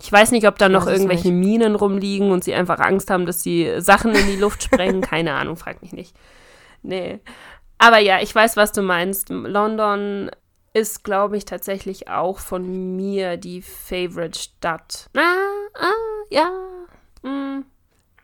[0.00, 1.46] Ich weiß nicht, ob da noch irgendwelche nicht.
[1.46, 5.00] Minen rumliegen und sie einfach Angst haben, dass sie Sachen in die Luft sprengen.
[5.00, 6.14] Keine Ahnung, frag mich nicht.
[6.82, 7.20] Nee.
[7.78, 9.28] Aber ja, ich weiß, was du meinst.
[9.30, 10.30] London
[10.72, 15.08] ist, glaube ich, tatsächlich auch von mir die Favorite Stadt.
[15.16, 15.20] Ah,
[15.74, 16.50] ah, ja.
[17.22, 17.62] mh,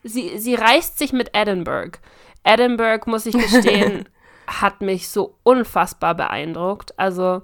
[0.05, 1.99] sie, sie reißt sich mit Edinburgh.
[2.45, 4.09] Edinburgh, muss ich gestehen,
[4.47, 6.99] hat mich so unfassbar beeindruckt.
[6.99, 7.43] Also,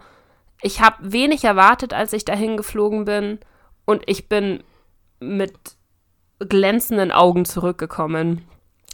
[0.63, 3.41] ich habe wenig erwartet, als ich dahin geflogen bin.
[3.91, 4.63] Und ich bin
[5.19, 5.53] mit
[6.39, 8.43] glänzenden Augen zurückgekommen.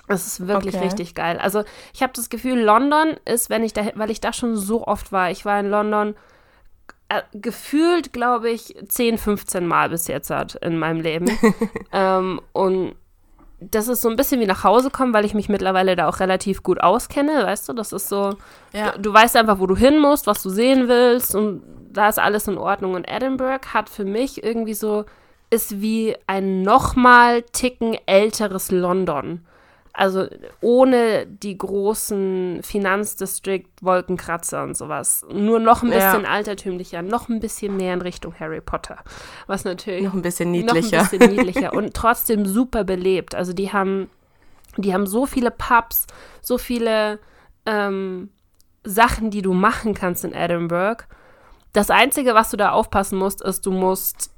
[0.09, 0.85] Das ist wirklich Okay.
[0.85, 1.39] richtig geil.
[1.39, 4.87] Also ich habe das Gefühl, London ist, wenn ich da, weil ich da schon so
[4.87, 6.15] oft war, ich war in London
[7.09, 11.27] äh, gefühlt, glaube ich, 10, 15 Mal bis jetzt hat in meinem Leben.
[11.93, 12.95] ähm, und
[13.61, 16.21] das ist so ein bisschen wie nach Hause kommen, weil ich mich mittlerweile da auch
[16.21, 17.73] relativ gut auskenne, weißt du?
[17.73, 18.37] Das ist so,
[18.73, 18.93] Ja.
[18.93, 21.63] du, du weißt einfach, wo du hin musst, was du sehen willst und
[21.97, 22.95] da ist alles in Ordnung.
[22.95, 25.05] Und Edinburgh hat für mich irgendwie so,
[25.51, 29.47] ist wie ein nochmal Ticken älteres London.
[29.93, 30.27] Also
[30.61, 35.25] ohne die großen Finanzdistrikt, Wolkenkratzer und sowas.
[35.33, 36.11] Nur noch ein Ja.
[36.13, 38.99] bisschen altertümlicher, noch ein bisschen mehr in Richtung Harry Potter.
[39.47, 41.01] Was natürlich Noch ein bisschen noch niedlicher.
[41.01, 43.35] ein bisschen niedlicher und trotzdem super belebt.
[43.35, 44.11] Also die haben,
[44.77, 46.07] die haben so viele Pubs,
[46.43, 47.19] so viele
[47.65, 48.29] ähm,
[48.85, 51.05] Sachen, die du machen kannst in Edinburgh.
[51.77, 54.31] Das Einzige, was du da aufpassen musst, ist, du musst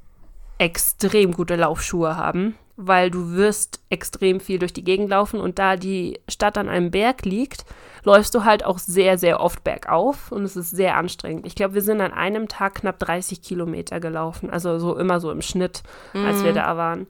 [0.57, 5.77] extrem gute Laufschuhe haben, weil du wirst extrem viel durch die Gegend laufen und da
[5.77, 7.63] die Stadt an einem Berg liegt,
[8.03, 11.47] läufst du halt auch sehr, sehr oft bergauf und es ist sehr anstrengend.
[11.47, 15.31] Ich glaube, wir sind an einem Tag knapp 30 Kilometer gelaufen, also so immer so
[15.31, 15.81] im Schnitt,
[16.13, 17.07] als wir da waren.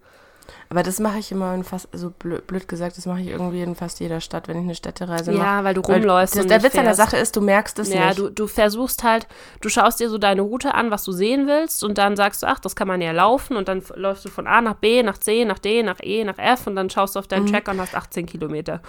[0.69, 3.61] Aber das mache ich immer in fast, so blöd, blöd gesagt, das mache ich irgendwie
[3.61, 5.43] in fast jeder Stadt, wenn ich eine Städtereise mache.
[5.43, 6.93] Ja, weil du rumläufst Das, und der nicht Witz an der.
[6.95, 8.19] Sache ist, du merkst es Ja, nicht.
[8.19, 9.27] du, du versuchst halt,
[9.61, 12.47] du schaust dir so deine Route an, was du sehen willst und dann sagst du,
[12.47, 15.17] ach, das kann man ja laufen und dann läufst du von A nach B, nach
[15.17, 17.51] C, nach D, nach E, nach F und dann schaust du auf deinen Mhm.
[17.53, 18.81] Tracker und hast 18 Kilometer.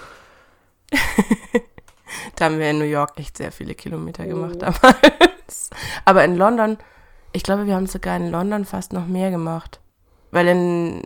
[2.36, 4.58] Da haben wir in New York echt sehr viele Kilometer gemacht Oh.
[4.58, 5.70] damals.
[6.04, 6.76] Aber in London,
[7.32, 9.78] ich glaube, wir haben sogar in London fast noch mehr gemacht.
[10.32, 11.02] Weil in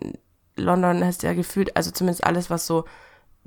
[0.56, 2.84] London hast du ja gefühlt, also zumindest alles, was so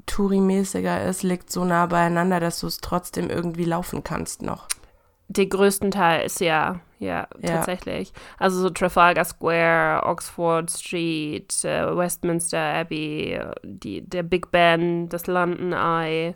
[0.05, 4.67] Touri-mäßiger ist, liegt so nah beieinander, dass du es trotzdem irgendwie laufen kannst noch.
[5.29, 7.47] Den größten Teil ist ja, ja, Ja.
[7.57, 8.13] tatsächlich.
[8.37, 15.73] Also so Trafalgar Square, Oxford Street, äh, Westminster Abbey, die, der Big Ben, das London
[15.73, 16.33] Eye.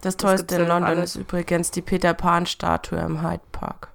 [0.00, 1.14] Das gibt's Tollste in London alles.
[1.14, 3.90] ist übrigens die Peter Pan-Statue im Hyde Park.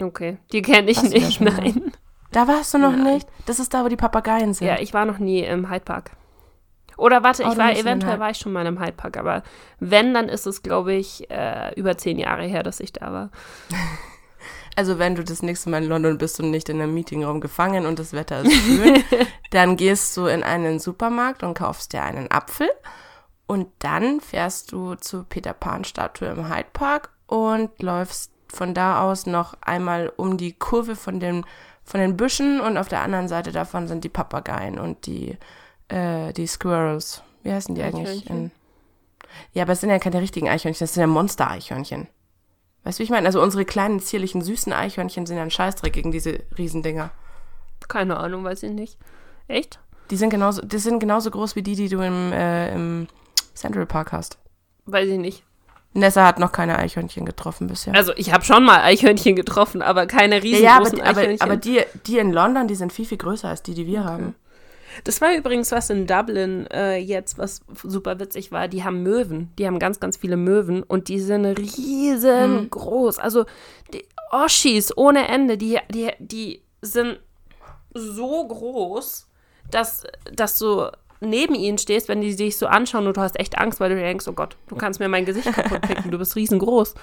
[0.00, 1.92] Okay, die kenne ich da nicht, nein.
[2.36, 3.14] Da warst du noch Nein.
[3.14, 3.28] nicht?
[3.46, 4.68] Das ist da, wo die Papageien sind.
[4.68, 6.10] Ja, ich war noch nie im Hyde Park.
[6.98, 9.42] Oder warte, Oh, ich du war eventuell war ich schon mal im Hyde Park, aber
[9.80, 13.30] wenn, dann ist es, glaube ich, äh, über zehn Jahre her, dass ich da war.
[14.78, 17.86] Also wenn du das nächste Mal in London bist und nicht in einem Meetingraum gefangen
[17.86, 19.02] und das Wetter ist schön,
[19.50, 22.68] dann gehst du in einen Supermarkt und kaufst dir einen Apfel
[23.46, 29.00] und dann fährst du zur Peter Pan Statue im Hyde Park und läufst von da
[29.00, 31.46] aus noch einmal um die Kurve von den
[31.86, 35.38] von den Büschen und auf der anderen Seite davon sind die Papageien und die
[35.88, 37.22] äh, die Squirrels.
[37.42, 38.28] Wie heißen die eigentlich?
[38.28, 38.50] In,
[39.52, 42.08] ja, aber es sind ja keine richtigen Eichhörnchen, das sind ja Monster-Eichhörnchen.
[42.82, 43.26] Weißt du, wie ich meine?
[43.26, 47.10] Also unsere kleinen, zierlichen, süßen Eichhörnchen sind ja ein Scheißdreck gegen diese Riesendinger.
[47.88, 48.98] Keine Ahnung, weiß ich nicht.
[49.48, 49.80] Echt?
[50.10, 53.08] Die sind genauso, die sind genauso groß wie die, die du im, äh, im
[53.54, 54.38] Central Park hast.
[54.86, 55.44] Weiß ich nicht.
[55.96, 57.94] Nessa hat noch keine Eichhörnchen getroffen bisher.
[57.94, 61.18] Also ich habe schon mal Eichhörnchen getroffen, aber keine ja, ja, aber, riesengroßen die- aber,
[61.20, 61.40] Eichhörnchen.
[61.42, 64.34] aber die, die in London, die sind viel, viel größer als die, die wir haben.
[65.04, 68.68] das war übrigens was in Dublin äh, jetzt, was super witzig war.
[68.68, 69.52] Die haben Möwen.
[69.58, 73.18] Die haben ganz, ganz viele Möwen und die sind riesengroß.
[73.18, 73.44] Also
[73.92, 77.18] die Oschis ohne Ende, die, die, die sind
[77.94, 79.28] so groß,
[79.70, 80.90] dass, dass du
[81.20, 83.96] neben ihnen stehst, wenn die dich so anschauen und du hast echt Angst, weil du
[83.96, 86.94] dir denkst, oh Gott, du kannst mir mein Gesicht kaputt picken, du bist riesengroß.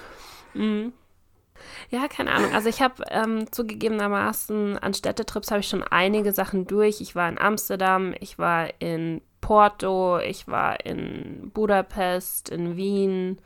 [0.54, 0.94] Mhm.
[1.90, 2.54] Ja, keine Ahnung.
[2.54, 7.02] Also ich habe ähm, zugegebenermaßen an Städtetrips habe ich schon einige Sachen durch.
[7.02, 13.38] Ich war in Amsterdam, ich war in Porto, ich war in Budapest, in Wien,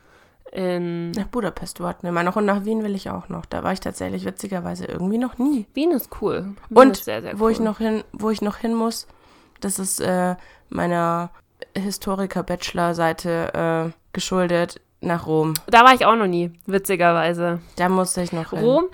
[0.52, 3.44] in Nach Budapest wollten wir mal noch und nach Wien will ich auch noch.
[3.44, 5.66] Da war ich tatsächlich witzigerweise irgendwie noch nie.
[5.74, 6.54] Wien ist cool.
[6.70, 7.52] Wien Und ist sehr, sehr wo cool.
[7.52, 9.06] ich noch hin, wo ich noch hin muss,
[9.60, 10.36] das ist äh,
[10.68, 11.30] meiner
[11.76, 15.54] Historiker-Bachelor-Seite äh, geschuldet, nach Rom.
[15.68, 17.60] Da war ich auch noch nie, witzigerweise.
[17.76, 18.58] Da musste ich noch hin.
[18.58, 18.84] Rom?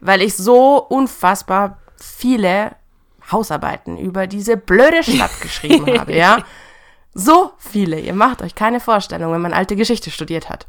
[0.00, 2.72] Weil ich so unfassbar viele
[3.32, 6.44] Hausarbeiten über diese blöde Stadt geschrieben habe, ja.
[7.14, 7.98] So viele.
[8.00, 10.66] Ihr macht euch keine Vorstellung, wenn man alte Geschichte studiert hat.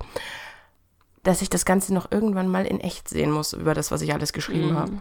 [1.23, 4.13] Dass ich das Ganze noch irgendwann mal in echt sehen muss, über das, was ich
[4.13, 4.77] alles geschrieben Mhm.
[4.77, 4.91] habe.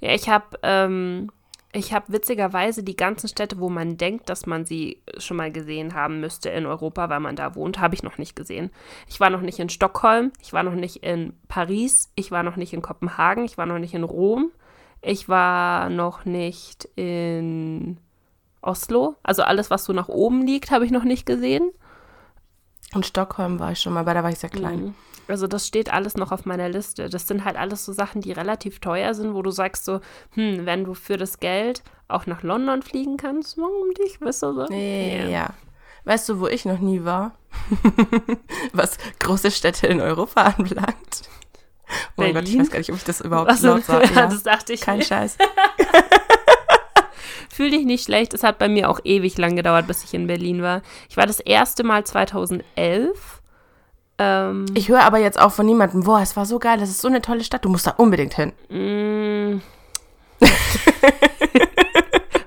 [0.00, 1.30] Ja, ich habe ähm,
[1.76, 5.94] ich habe witzigerweise die ganzen Städte, wo man denkt, dass man sie schon mal gesehen
[5.94, 8.70] haben müsste in Europa, weil man da wohnt, habe ich noch nicht gesehen.
[9.08, 12.56] Ich war noch nicht in Stockholm, ich war noch nicht in Paris, ich war noch
[12.56, 14.50] nicht in Kopenhagen, ich war noch nicht in Rom,
[15.02, 17.98] ich war noch nicht in
[18.62, 19.16] Oslo.
[19.22, 21.70] Also alles, was so nach oben liegt, habe ich noch nicht gesehen.
[22.94, 24.80] Und Stockholm war ich schon mal, aber da war ich sehr klein.
[24.80, 24.94] Mhm.
[25.28, 27.08] Also das steht alles noch auf meiner Liste.
[27.08, 30.00] Das sind halt alles so Sachen, die relativ teuer sind, wo du sagst so,
[30.32, 34.54] hm, wenn du für das Geld auch nach London fliegen kannst, warum dich, weißt du
[34.54, 34.72] so?
[34.72, 35.28] Ja.
[35.28, 35.50] ja.
[36.04, 37.32] Weißt du, wo ich noch nie war?
[38.72, 41.28] Was große Städte in Europa anbelangt.
[42.16, 44.08] Oh mein Gott, ich weiß gar nicht, ob ich das überhaupt also, laut sage.
[44.14, 44.26] Ja.
[44.26, 44.80] das dachte ich.
[44.80, 45.36] Kein Scheiß.
[47.50, 48.34] Fühl dich nicht schlecht.
[48.34, 50.82] Es hat bei mir auch ewig lang gedauert, bis ich in Berlin war.
[51.08, 53.35] Ich war das erste Mal 2011.
[54.18, 57.00] Ähm, ich höre aber jetzt auch von niemandem, boah, es war so geil, das ist
[57.00, 58.52] so eine tolle Stadt, du musst da unbedingt hin.
[58.68, 59.60] Mm.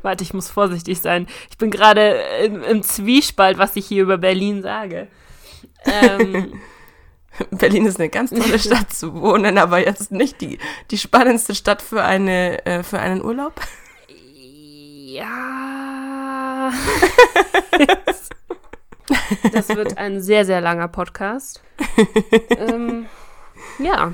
[0.01, 1.27] Warte, ich muss vorsichtig sein.
[1.49, 5.07] Ich bin gerade im, im, Zwiespalt, was ich hier über Berlin sage.
[5.85, 6.53] Ähm,
[7.51, 10.57] Berlin ist eine ganz tolle Stadt zu wohnen, aber jetzt nicht die,
[10.91, 13.53] die spannendste Stadt für, eine, äh, für einen Urlaub.
[15.05, 16.71] Ja.
[19.53, 21.61] Das wird ein sehr, sehr langer Podcast.
[22.49, 23.05] ähm,
[23.79, 24.13] ja.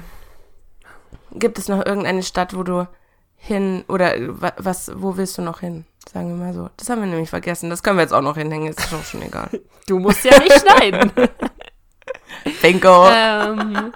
[1.31, 2.87] Gibt es noch irgendeine Stadt, wo du
[3.35, 4.13] hin oder
[4.57, 5.85] was, wo willst du noch hin?
[6.11, 6.69] Sagen wir mal so.
[6.77, 7.69] Das haben wir nämlich vergessen.
[7.69, 9.49] Das können wir jetzt auch noch hinhängen, ist doch schon egal.
[9.87, 11.11] Du musst ja nicht schneiden.
[12.61, 13.07] Bingo.
[13.09, 13.91] Ähm, äh,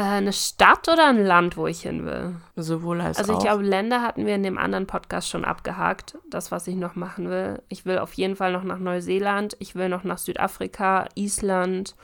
[0.00, 2.36] eine Stadt oder ein Land, wo ich hin will?
[2.56, 3.36] Sowohl als also auch.
[3.36, 6.16] Also ich glaube, Länder hatten wir in dem anderen Podcast schon abgehakt.
[6.30, 7.62] Das, was ich noch machen will.
[7.68, 9.56] Ich will auf jeden Fall noch nach Neuseeland.
[9.58, 11.94] Ich will noch nach Südafrika, Island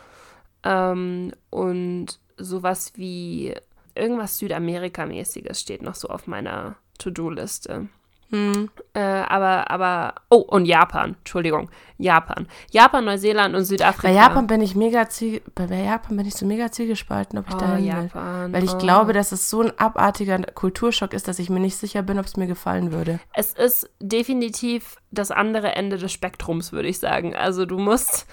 [0.64, 3.54] ähm, und sowas wie
[3.94, 7.88] irgendwas Südamerika-mäßiges steht noch so auf meiner To-Do-Liste.
[8.30, 8.68] Hm.
[8.92, 12.46] Äh, aber, aber, oh, und Japan, Entschuldigung, Japan.
[12.70, 14.08] Japan, Neuseeland und Südafrika.
[14.08, 15.06] Bei Japan bin ich mega
[15.54, 18.78] bei Japan bin ich so mega zwiegespalten, ob ich oh, da Japan, Weil ich oh.
[18.78, 22.26] glaube, dass es so ein abartiger Kulturschock ist, dass ich mir nicht sicher bin, ob
[22.26, 23.18] es mir gefallen würde.
[23.32, 27.34] Es ist definitiv das andere Ende des Spektrums, würde ich sagen.
[27.34, 28.26] Also du musst,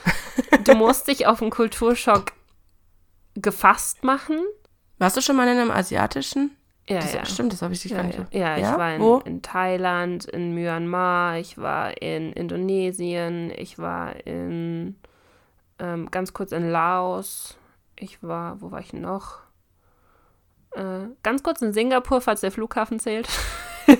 [0.66, 2.34] du musst dich auf einen Kulturschock
[3.36, 4.40] gefasst machen.
[4.98, 6.52] Warst du schon mal in einem asiatischen?
[6.88, 7.26] Ja, das, ja.
[7.26, 8.20] Stimmt, das habe ich dich ja, gar nicht.
[8.32, 8.72] Ja, ja, Ja?
[8.74, 9.18] ich war in, Wo?
[9.26, 14.96] in Thailand, in Myanmar, ich war in Indonesien, ich war in
[15.80, 17.58] ähm, ganz kurz in Laos,
[17.96, 19.40] ich war, wo war ich noch?
[20.72, 23.28] Äh, ganz kurz in Singapur, falls der Flughafen zählt.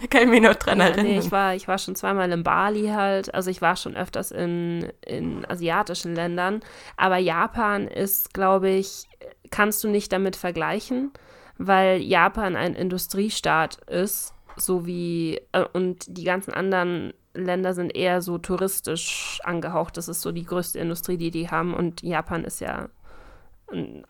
[0.00, 1.06] Da kann ich mich noch dran Ja, erinnern.
[1.06, 3.34] nee, ich war, ich war schon zweimal in Bali halt.
[3.34, 6.60] Also ich war schon öfters in, in asiatischen Ländern.
[6.96, 9.08] Aber Japan ist, glaube ich,
[9.50, 11.12] kannst du nicht damit vergleichen,
[11.58, 18.22] weil Japan ein Industriestaat ist, so wie äh, und die ganzen anderen Länder sind eher
[18.22, 19.96] so touristisch angehaucht.
[19.96, 21.74] Das ist so die größte Industrie, die die haben.
[21.74, 22.88] Und Japan ist ja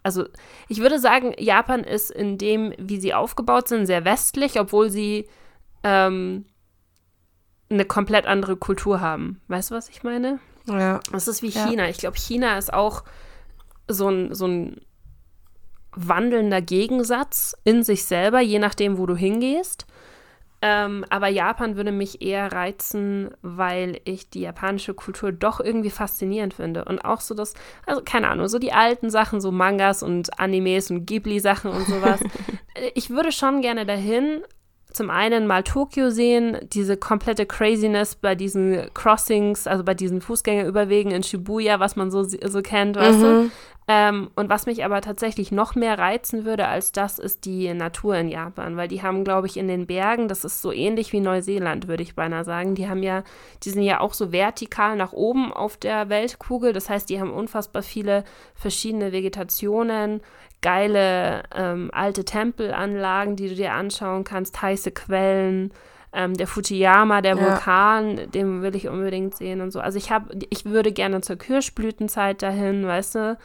[0.03, 0.27] also
[0.69, 5.29] ich würde sagen, Japan ist in dem, wie sie aufgebaut sind, sehr westlich, obwohl sie
[5.83, 6.45] ähm,
[7.71, 9.41] eine komplett andere Kultur haben.
[9.49, 10.39] Weißt du, was ich meine?
[10.67, 11.01] ja.
[11.13, 11.67] Das ist wie Ja.
[11.67, 11.89] China.
[11.89, 13.05] Ich glaube, China ist auch
[13.89, 14.81] so ein, so ein
[15.97, 19.87] wandelnder Gegensatz in sich selber, je nachdem, wo du hingehst.
[20.67, 26.55] Ähm, aber Japan würde mich eher reizen, weil ich die japanische Kultur doch irgendwie faszinierend
[26.55, 26.87] finde.
[26.87, 27.53] Und auch so das,
[27.85, 32.21] also keine Ahnung, so die alten Sachen, so Mangas und Animes und Ghibli-Sachen und sowas.
[32.95, 34.43] Ich würde schon gerne dahin,
[34.91, 41.13] zum einen mal Tokio sehen, diese komplette Craziness bei diesen Crossings, also bei diesen Fußgängerüberwegen
[41.13, 43.51] in Shibuya, was man so, so kennt, weißt du?
[43.87, 48.17] Ähm, und was mich aber tatsächlich noch mehr reizen würde als das, ist die Natur
[48.17, 51.21] in Japan, weil die haben, glaube ich, in den Bergen, das ist so ähnlich wie
[51.21, 53.25] Neuseeland, würde ich beinahe sagen, die haben ja,
[53.63, 57.31] die sind ja auch so vertikal nach oben auf der Weltkugel, das heißt, die haben
[57.31, 58.25] unfassbar viele
[58.55, 60.23] verschiedene Vegetationen,
[60.63, 65.75] geile ähm, alte Tempelanlagen, die du dir anschauen kannst, heiße Quellen,
[66.15, 67.43] ähm, der Fujiyama, der Ja.
[67.43, 69.81] Vulkan, den will ich unbedingt sehen und so.
[69.81, 73.39] Also ich habe, ich würde gerne zur Kirschblütenzeit dahin, weißt du?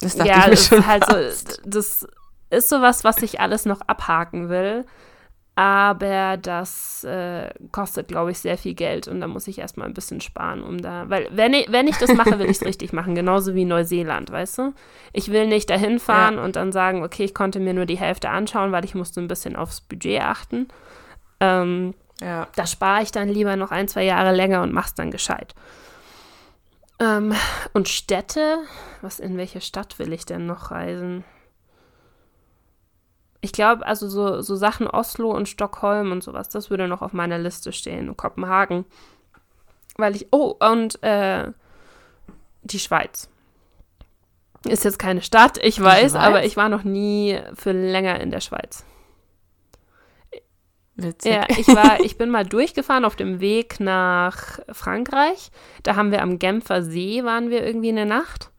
[0.00, 1.52] Das dachte ja, ich mir das schon ist halt fast.
[1.52, 2.06] so, das
[2.50, 4.84] ist sowas, was ich alles noch abhaken will.
[5.58, 9.94] Aber das äh, kostet, glaube ich, sehr viel Geld und da muss ich erstmal ein
[9.94, 11.08] bisschen sparen, um da.
[11.08, 14.30] Weil, wenn ich, wenn ich das mache, will ich es richtig machen, genauso wie Neuseeland,
[14.30, 14.74] weißt du?
[15.14, 16.44] Ich will nicht dahin fahren Ja.
[16.44, 19.28] und dann sagen, okay, ich konnte mir nur die Hälfte anschauen, weil ich musste ein
[19.28, 20.68] bisschen aufs Budget achten.
[21.40, 22.48] Ähm, Ja.
[22.54, 25.54] da spare ich dann lieber noch ein, zwei Jahre länger und mach's dann gescheit.
[26.98, 27.34] Ähm,
[27.74, 28.58] und Städte,
[29.02, 31.24] was in welche Stadt will ich denn noch reisen?
[33.42, 37.12] Ich glaube, also so, so Sachen Oslo und Stockholm und sowas, das würde noch auf
[37.12, 38.08] meiner Liste stehen.
[38.08, 38.86] Und Kopenhagen.
[39.96, 40.28] Weil ich.
[40.30, 41.52] Oh, und äh,
[42.62, 43.28] die Schweiz.
[44.66, 46.22] Ist jetzt keine Stadt, ich weiß, Schweiz?
[46.22, 48.84] aber ich war noch nie für länger in der Schweiz.
[50.96, 51.32] Witzig.
[51.32, 55.50] Ja, ich war, ich bin mal durchgefahren auf dem Weg nach Frankreich.
[55.82, 58.50] Da haben wir am Genfer See waren wir irgendwie eine Nacht.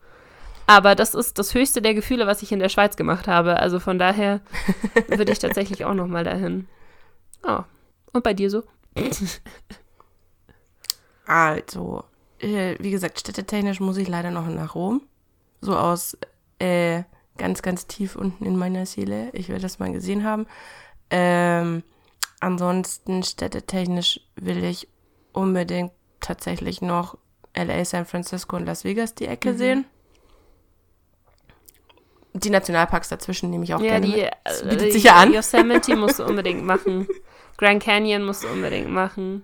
[0.68, 3.58] Aber das ist das höchste der Gefühle, was ich in der Schweiz gemacht habe.
[3.58, 4.42] Also von daher
[5.08, 6.68] würde ich tatsächlich auch noch mal dahin.
[7.44, 7.62] Oh.
[8.14, 8.64] Und bei dir so?
[11.26, 12.04] Also,
[12.40, 15.02] äh, wie gesagt, städtetechnisch muss ich leider noch nach Rom.
[15.62, 16.18] So aus
[16.60, 17.04] äh,
[17.38, 19.30] ganz, ganz tief unten in meiner Seele.
[19.34, 20.48] Ich will das mal gesehen haben.
[21.10, 21.84] Ähm,
[22.40, 24.88] ansonsten städtetechnisch will ich
[25.34, 27.18] unbedingt tatsächlich noch
[27.56, 29.58] LA, San Francisco und Las Vegas die Ecke Mhm.
[29.58, 29.86] sehen.
[32.34, 34.32] Die Nationalparks dazwischen nehme ich auch Ja, gerne die, mit.
[34.44, 35.34] Das äh, bietet sich ja an.
[35.34, 37.08] Yosemite musst du unbedingt machen.
[37.58, 39.44] Grand Canyon musst du unbedingt machen.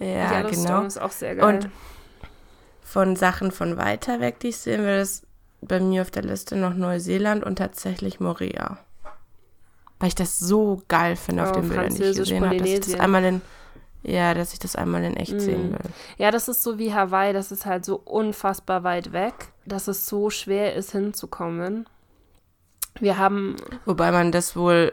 [0.00, 0.82] Ja, genau.
[0.82, 1.44] ist auch sehr geil.
[1.44, 1.68] Und
[2.82, 5.24] von Sachen von weiter weg, die ich sehen will, ist
[5.60, 8.78] bei mir auf der Liste noch Neuseeland und tatsächlich Morea.
[10.04, 12.68] Weil ich das so geil finde auf Oh, den Bildern, die ich gesehen habe, dass
[12.68, 13.40] ich das einmal in,
[14.02, 15.72] ja, dass ich das einmal in echt sehen Mm.
[15.72, 15.90] will.
[16.18, 19.32] Ja, das ist so wie Hawaii, das ist halt so unfassbar weit weg,
[19.64, 21.88] dass es so schwer ist hinzukommen.
[23.00, 24.92] Wir haben, Wobei man das wohl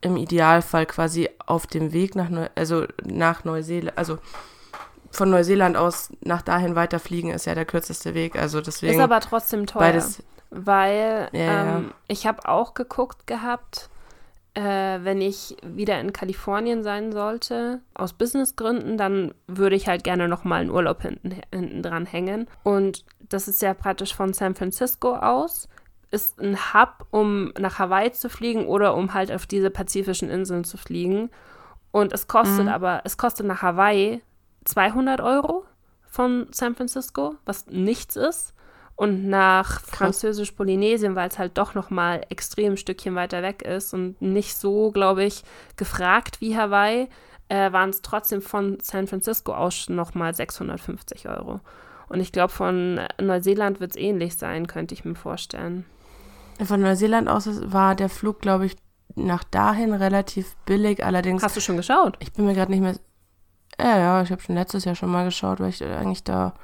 [0.00, 4.18] im Idealfall quasi auf dem Weg nach Neu also nach Neuseeland, also
[5.10, 8.36] von Neuseeland aus nach dahin weiterfliegen ist ja der kürzeste Weg.
[8.36, 10.22] Also deswegen ist aber trotzdem teuer, beides.
[10.50, 11.76] weil Ja, ja.
[11.78, 13.88] ähm, ich habe auch geguckt gehabt,
[14.56, 20.28] äh, wenn ich wieder in Kalifornien sein sollte, aus Businessgründen, dann würde ich halt gerne
[20.28, 22.48] nochmal einen Urlaub hinten, hinten dran hängen.
[22.62, 25.68] Und das ist ja praktisch von San Francisco aus,
[26.10, 30.64] ist ein Hub, um nach Hawaii zu fliegen oder um halt auf diese pazifischen Inseln
[30.64, 31.30] zu fliegen.
[31.90, 32.72] Und es kostet Mhm.
[32.72, 34.22] aber, es kostet nach Hawaii
[34.64, 35.64] 200 Euro
[36.06, 38.54] von San Francisco, was nichts ist.
[38.96, 43.92] Und nach Französisch-Polynesien, weil es halt doch noch mal extrem ein Stückchen weiter weg ist
[43.92, 45.44] und nicht so, glaube ich,
[45.76, 47.08] gefragt wie Hawaii,
[47.48, 51.60] äh, waren es trotzdem von San Francisco aus noch mal 650 Euro.
[52.08, 55.84] Und ich glaube, von Neuseeland wird es ähnlich sein, könnte ich mir vorstellen.
[56.64, 58.76] Von Neuseeland aus war der Flug, glaube ich,
[59.14, 61.04] nach dahin relativ billig.
[61.04, 62.16] Allerdings, Hast du schon geschaut?
[62.20, 62.94] ich bin mir gerade nicht mehr.
[63.78, 66.54] Ja, ja, ich habe schon letztes Jahr schon mal geschaut, weil ich eigentlich da.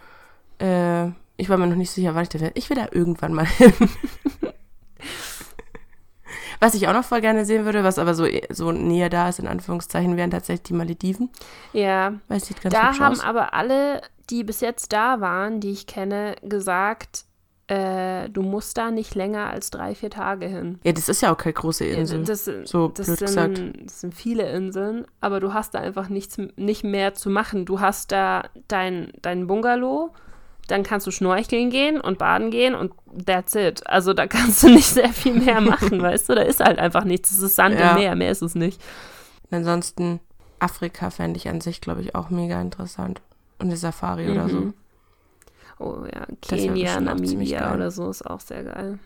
[0.59, 2.59] Äh, ich war mir noch nicht sicher, wann ich da werde.
[2.59, 3.73] Ich will da irgendwann mal hin.
[6.61, 9.41] was ich auch noch voll gerne sehen würde, was aber so, so näher da ist,
[9.41, 11.31] in Anführungszeichen, wären tatsächlich die Malediven.
[11.73, 13.25] Ja, Weil es sieht ganz da haben aus.
[13.25, 17.25] aber alle, die bis jetzt da waren, die ich kenne, gesagt,
[17.67, 20.79] äh, du musst da nicht länger als drei, vier Tage hin.
[20.85, 22.23] Ja, das ist ja auch keine große Insel.
[22.25, 23.61] Das, so das, blöd sind, gesagt.
[23.85, 27.65] das sind viele Inseln, aber du hast da einfach nichts, nicht mehr zu machen.
[27.65, 30.13] Du hast da dein, dein Bungalow,
[30.73, 32.93] dann kannst du schnorcheln gehen und baden gehen und
[33.27, 33.87] that's it.
[33.87, 36.35] Also da kannst du nicht sehr viel mehr machen, weißt du?
[36.35, 37.31] Da ist halt einfach nichts.
[37.31, 37.91] Es ist Sand Ja.
[37.93, 38.81] und Meer, mehr ist es nicht.
[39.51, 40.19] Ansonsten,
[40.59, 43.21] Afrika fände ich an sich, glaube ich, auch mega interessant.
[43.59, 44.57] Und eine Safari oder so.
[44.57, 44.75] Mhm.
[45.79, 48.99] Oh ja, Kenia, Namibia oder so ist auch sehr geil.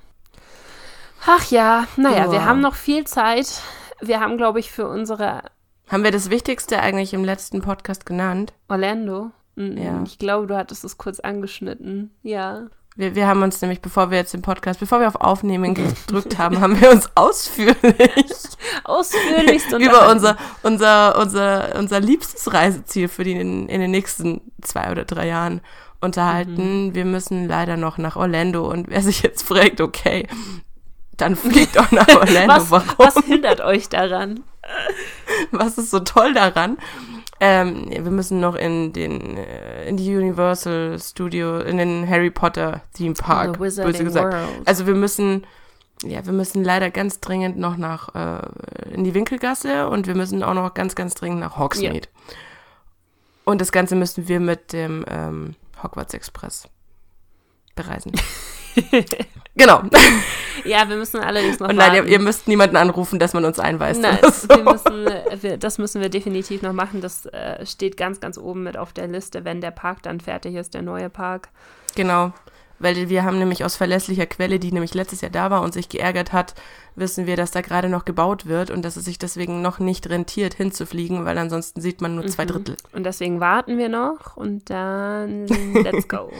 [1.27, 2.45] Ach ja, naja, wir Ja.
[2.45, 3.61] haben noch viel Zeit.
[4.01, 5.43] Wir haben, glaube ich, für unsere
[5.89, 8.53] Haben wir das Wichtigste eigentlich im letzten Podcast genannt?
[8.69, 9.31] Orlando.
[9.57, 10.03] Ja.
[10.07, 12.11] Ich glaube, du hattest es kurz angeschnitten.
[12.23, 12.67] Ja.
[12.95, 15.75] Wir, wir haben uns nämlich, bevor wir jetzt den Podcast, bevor wir auf Aufnehmen
[16.07, 17.77] gedrückt haben, haben wir uns ausführlich
[18.85, 24.41] Ausführlichst und über unser, unser, unser, unser liebstes Reiseziel für die in, in den nächsten
[24.63, 25.61] zwei oder drei Jahren
[26.01, 26.95] unterhalten.
[26.95, 30.27] Wir müssen leider noch nach Orlando und wer sich jetzt fragt, okay,
[31.17, 32.55] dann fliegt auch nach Orlando.
[32.55, 32.95] was, Warum?
[32.99, 34.41] was hindert euch daran?
[35.51, 36.77] Was ist so toll daran?
[37.39, 42.83] Ähm, wir müssen noch in den äh, in die Universal Studio, in den Harry Potter
[42.95, 44.33] Theme Park, böse gesagt.
[44.33, 44.49] World.
[44.65, 45.47] Also wir müssen,
[46.03, 50.43] ja, wir müssen leider ganz dringend noch nach äh, in die Winkelgasse und wir müssen
[50.43, 52.09] auch noch ganz, ganz dringend nach Hogsmeade.
[53.45, 56.69] Und das Ganze müssen wir mit dem ähm, Hogwarts Express
[57.77, 58.13] bereisen.
[59.55, 59.83] genau.
[60.65, 63.59] Ja, wir müssen allerdings noch Und nein, ihr, ihr müsst niemanden anrufen, dass man uns
[63.59, 64.01] einweist.
[64.01, 64.49] Nein, so.
[64.49, 67.01] wir müssen, wir, das müssen wir definitiv noch machen.
[67.01, 70.55] Das äh, steht ganz, ganz oben mit auf der Liste, wenn der Park dann fertig
[70.57, 71.49] ist, der neue Park.
[71.95, 72.33] Genau.
[72.79, 75.89] Weil wir haben nämlich aus verlässlicher Quelle, die nämlich letztes Jahr da war und sich
[75.89, 76.55] geärgert hat,
[76.95, 80.11] wissen wir, dass da gerade noch gebaut wird und dass es sich deswegen noch nicht
[80.11, 82.49] rentiert, hinzufliegen, weil ansonsten sieht man nur zwei Mhm.
[82.49, 82.77] Drittel.
[82.93, 86.31] Und deswegen warten wir noch und dann let's go.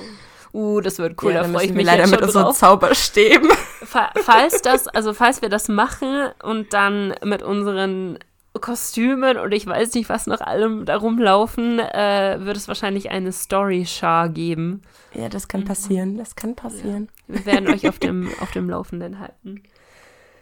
[0.57, 2.55] Uh, das wird cool, ja, da freue ich mich leider mit unseren.
[2.55, 3.51] Zauberstäben.
[3.85, 8.19] Fa- Falls das, also falls wir das machen und dann mit unseren
[8.59, 13.33] Kostümen und ich weiß nicht, was noch allem da rumlaufen, äh, wird es wahrscheinlich eine
[13.33, 14.81] Story-Schar geben.
[15.13, 16.17] Ja, das kann passieren.
[16.17, 17.11] Das kann passieren.
[17.29, 19.63] Wir werden euch auf dem, auf dem Laufenden halten.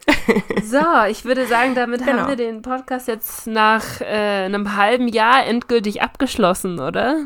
[0.64, 0.78] So,
[1.08, 2.18] ich würde sagen, damit Genau.
[2.22, 7.24] haben wir den Podcast jetzt nach äh, einem halben Jahr endgültig abgeschlossen, oder?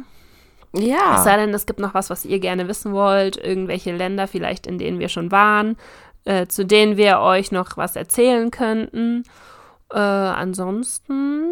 [0.74, 1.22] Es Ja.
[1.22, 4.78] sei denn, es gibt noch was, was ihr gerne wissen wollt, irgendwelche Länder vielleicht, in
[4.78, 5.76] denen wir schon waren,
[6.24, 9.24] äh, zu denen wir euch noch was erzählen könnten.
[9.90, 11.44] Äh, ansonsten,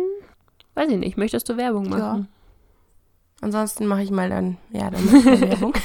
[0.74, 1.90] weiß ich nicht, möchtest du Werbung Ja.
[1.98, 2.28] machen?
[3.40, 5.10] Ansonsten mache ich mal dann, ja, dann
[5.40, 5.72] Werbung.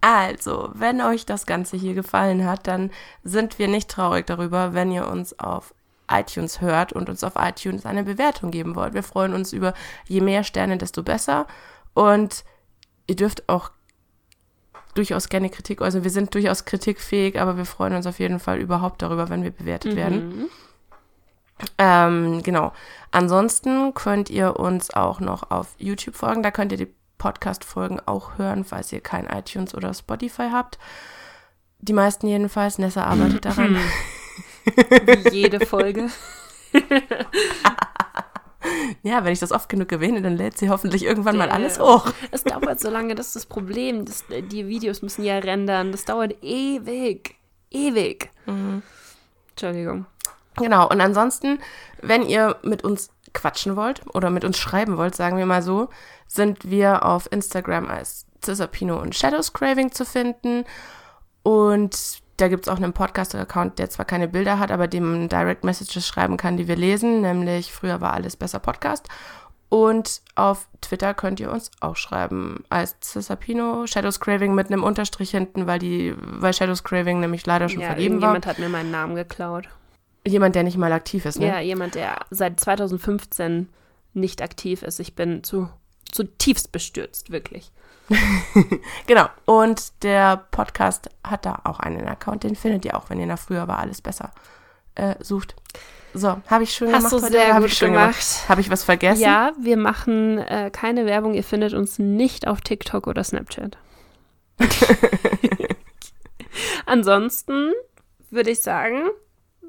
[0.00, 2.90] Also, wenn euch das Ganze hier gefallen hat, dann
[3.24, 5.74] sind wir nicht traurig darüber, wenn ihr uns auf
[6.10, 8.94] iTunes hört und uns auf iTunes eine Bewertung geben wollt.
[8.94, 9.74] Wir freuen uns über
[10.06, 11.46] je mehr Sterne, desto besser.
[11.94, 12.44] Und
[13.06, 13.70] ihr dürft auch
[14.94, 18.58] durchaus gerne Kritik, also wir sind durchaus kritikfähig, aber wir freuen uns auf jeden Fall
[18.58, 20.28] überhaupt darüber, wenn wir bewertet werden.
[20.28, 20.48] Mhm.
[21.76, 22.72] Ähm, genau.
[23.10, 26.42] Ansonsten könnt ihr uns auch noch auf YouTube folgen.
[26.42, 30.78] Da könnt ihr die Podcast-Folgen auch hören, falls ihr kein iTunes oder Spotify habt.
[31.80, 32.78] Die meisten jedenfalls.
[32.78, 33.76] Nessa arbeitet daran.
[34.74, 36.08] Wie jede Folge.
[39.02, 42.12] Ja, wenn ich das oft genug erwähne, dann lädt sie hoffentlich irgendwann mal alles hoch.
[42.30, 44.04] Es dauert so lange, das ist das Problem.
[44.04, 45.92] Das, die Videos müssen ja rendern.
[45.92, 47.36] Das dauert ewig.
[47.70, 48.30] Ewig.
[48.46, 48.82] Mhm.
[49.50, 50.06] Entschuldigung.
[50.56, 50.88] Genau.
[50.88, 51.60] Und ansonsten,
[52.02, 55.88] wenn ihr mit uns quatschen wollt oder mit uns schreiben wollt, sagen wir mal so,
[56.26, 60.64] sind wir auf Instagram als Cisapino und Shadows Craving zu finden.
[61.42, 65.28] Und da gibt es auch einen Podcast-Account, der zwar keine Bilder hat, aber dem man
[65.28, 69.08] Direct Messages schreiben kann, die wir lesen, nämlich früher war alles besser Podcast.
[69.70, 75.30] Und auf Twitter könnt ihr uns auch schreiben als Cisapino, Shadows Craving mit einem Unterstrich
[75.30, 78.30] hinten, weil die, weil Shadows Craving nämlich leider schon Ja, vergeben war.
[78.30, 79.68] irgendjemand hat mir meinen Namen geklaut.
[80.26, 81.48] Jemand, der nicht mal aktiv ist, ne?
[81.48, 83.68] Ja, jemand, der seit 2015
[84.14, 85.00] nicht aktiv ist.
[85.00, 85.68] Ich bin zu,
[86.10, 87.70] zutiefst bestürzt, wirklich.
[89.06, 89.26] Genau.
[89.44, 92.44] Und der Podcast hat da auch einen Account.
[92.44, 94.30] Den findet ihr auch, wenn ihr nach früher war alles besser
[94.94, 95.54] äh, sucht.
[96.14, 97.32] So, habe ich schön Hast gemacht du heute?
[97.32, 98.48] sehr Hab gut schön gemacht.
[98.48, 99.22] Habe ich was vergessen?
[99.22, 101.34] Ja, wir machen äh, keine Werbung.
[101.34, 103.76] Ihr findet uns nicht auf TikTok oder Snapchat.
[106.86, 107.72] Ansonsten
[108.30, 109.08] würde ich sagen,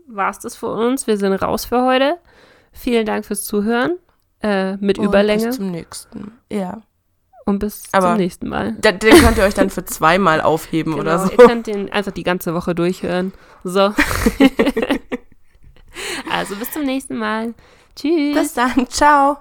[0.07, 1.07] war es das für uns.
[1.07, 2.17] Wir sind raus für heute.
[2.71, 3.97] Vielen Dank fürs Zuhören.
[4.41, 5.47] Äh, mit Und Überlänge.
[5.47, 6.31] Bis zum nächsten.
[6.49, 6.81] Ja.
[7.49, 8.75] Und bis Aber- zum nächsten Mal.
[8.79, 11.31] Da- Den könnt ihr euch dann für zweimal aufheben oder Genau, so.
[11.31, 13.33] Ihr könnt den einfach die ganze Woche durchhören.
[13.63, 13.79] So.
[16.31, 17.53] also bis zum nächsten Mal.
[17.95, 18.35] Tschüss.
[18.37, 18.87] Bis dann.
[18.89, 19.37] Ciao.